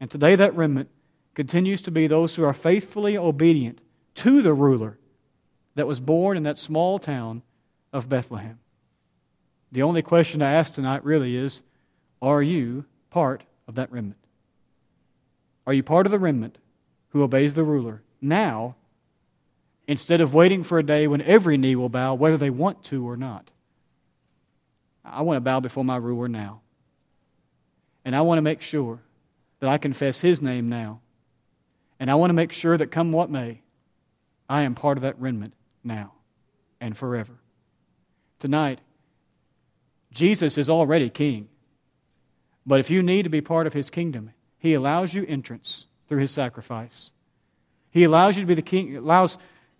And 0.00 0.10
today 0.10 0.34
that 0.36 0.56
remnant 0.56 0.88
continues 1.34 1.82
to 1.82 1.90
be 1.90 2.06
those 2.06 2.34
who 2.34 2.44
are 2.44 2.54
faithfully 2.54 3.18
obedient 3.18 3.80
to 4.16 4.40
the 4.42 4.54
ruler 4.54 4.98
that 5.78 5.86
was 5.86 6.00
born 6.00 6.36
in 6.36 6.42
that 6.42 6.58
small 6.58 6.98
town 6.98 7.40
of 7.92 8.08
Bethlehem. 8.08 8.58
The 9.70 9.82
only 9.82 10.02
question 10.02 10.42
I 10.42 10.54
ask 10.54 10.74
tonight 10.74 11.04
really 11.04 11.36
is 11.36 11.62
Are 12.20 12.42
you 12.42 12.84
part 13.10 13.44
of 13.68 13.76
that 13.76 13.92
remnant? 13.92 14.18
Are 15.68 15.72
you 15.72 15.84
part 15.84 16.04
of 16.04 16.10
the 16.10 16.18
remnant 16.18 16.58
who 17.10 17.22
obeys 17.22 17.54
the 17.54 17.62
ruler 17.62 18.02
now 18.20 18.74
instead 19.86 20.20
of 20.20 20.34
waiting 20.34 20.64
for 20.64 20.80
a 20.80 20.82
day 20.82 21.06
when 21.06 21.22
every 21.22 21.56
knee 21.56 21.76
will 21.76 21.88
bow, 21.88 22.12
whether 22.14 22.36
they 22.36 22.50
want 22.50 22.82
to 22.84 23.08
or 23.08 23.16
not? 23.16 23.48
I 25.04 25.22
want 25.22 25.36
to 25.36 25.42
bow 25.42 25.60
before 25.60 25.84
my 25.84 25.96
ruler 25.96 26.26
now. 26.26 26.60
And 28.04 28.16
I 28.16 28.22
want 28.22 28.38
to 28.38 28.42
make 28.42 28.62
sure 28.62 28.98
that 29.60 29.70
I 29.70 29.78
confess 29.78 30.20
his 30.20 30.42
name 30.42 30.68
now. 30.68 31.02
And 32.00 32.10
I 32.10 32.16
want 32.16 32.30
to 32.30 32.34
make 32.34 32.50
sure 32.50 32.76
that 32.76 32.88
come 32.88 33.12
what 33.12 33.30
may, 33.30 33.60
I 34.48 34.62
am 34.62 34.74
part 34.74 34.98
of 34.98 35.02
that 35.02 35.20
remnant 35.20 35.54
now 35.88 36.12
and 36.80 36.96
forever. 36.96 37.34
Tonight, 38.38 38.78
Jesus 40.12 40.56
is 40.56 40.70
already 40.70 41.10
king. 41.10 41.48
But 42.64 42.80
if 42.80 42.90
you 42.90 43.02
need 43.02 43.24
to 43.24 43.30
be 43.30 43.40
part 43.40 43.66
of 43.66 43.72
his 43.72 43.90
kingdom, 43.90 44.30
he 44.58 44.74
allows 44.74 45.14
you 45.14 45.24
entrance 45.26 45.86
through 46.08 46.18
his 46.18 46.30
sacrifice. 46.30 47.10
He 47.90 48.04
allows 48.04 48.36
you 48.36 48.42
to 48.42 48.46
be 48.46 48.54
the 48.54 48.62
king, 48.62 48.96
allows 48.96 49.36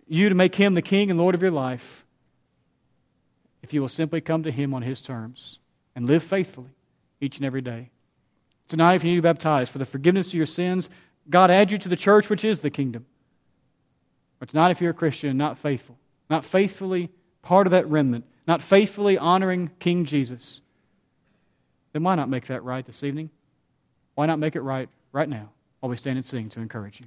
you 0.07 0.27
to 0.27 0.35
make 0.35 0.55
him 0.55 0.73
the 0.73 0.81
king 0.81 1.09
and 1.09 1.19
Lord 1.19 1.35
of 1.35 1.41
your 1.41 1.51
life 1.51 2.03
if 3.61 3.73
you 3.73 3.81
will 3.81 3.87
simply 3.87 4.21
come 4.21 4.43
to 4.43 4.51
him 4.51 4.73
on 4.73 4.81
his 4.81 5.01
terms 5.01 5.59
and 5.95 6.07
live 6.07 6.23
faithfully 6.23 6.71
each 7.21 7.37
and 7.37 7.45
every 7.45 7.61
day. 7.61 7.91
Tonight, 8.67 8.95
if 8.95 9.03
you 9.03 9.11
need 9.11 9.17
to 9.17 9.21
be 9.21 9.27
baptized 9.27 9.71
for 9.71 9.77
the 9.77 9.85
forgiveness 9.85 10.27
of 10.27 10.33
your 10.33 10.45
sins, 10.45 10.89
God 11.29 11.51
add 11.51 11.71
you 11.71 11.77
to 11.79 11.89
the 11.89 11.95
church, 11.95 12.29
which 12.29 12.43
is 12.43 12.59
the 12.59 12.69
kingdom. 12.69 13.05
Or 14.41 14.47
not 14.53 14.71
if 14.71 14.81
you're 14.81 14.91
a 14.91 14.95
Christian 14.95 15.37
not 15.37 15.57
faithful, 15.57 15.97
not 16.29 16.45
faithfully 16.45 17.09
part 17.41 17.67
of 17.67 17.71
that 17.71 17.87
remnant, 17.87 18.25
not 18.47 18.61
faithfully 18.61 19.17
honoring 19.17 19.71
King 19.79 20.05
Jesus, 20.05 20.61
then 21.93 22.03
why 22.03 22.15
not 22.15 22.29
make 22.29 22.47
that 22.47 22.63
right 22.63 22.85
this 22.85 23.03
evening? 23.03 23.29
Why 24.15 24.25
not 24.25 24.39
make 24.39 24.55
it 24.55 24.61
right 24.61 24.89
right 25.11 25.29
now 25.29 25.49
while 25.79 25.89
we 25.89 25.97
stand 25.97 26.17
and 26.17 26.25
sing 26.25 26.49
to 26.49 26.59
encourage 26.59 26.95
you? 26.95 26.97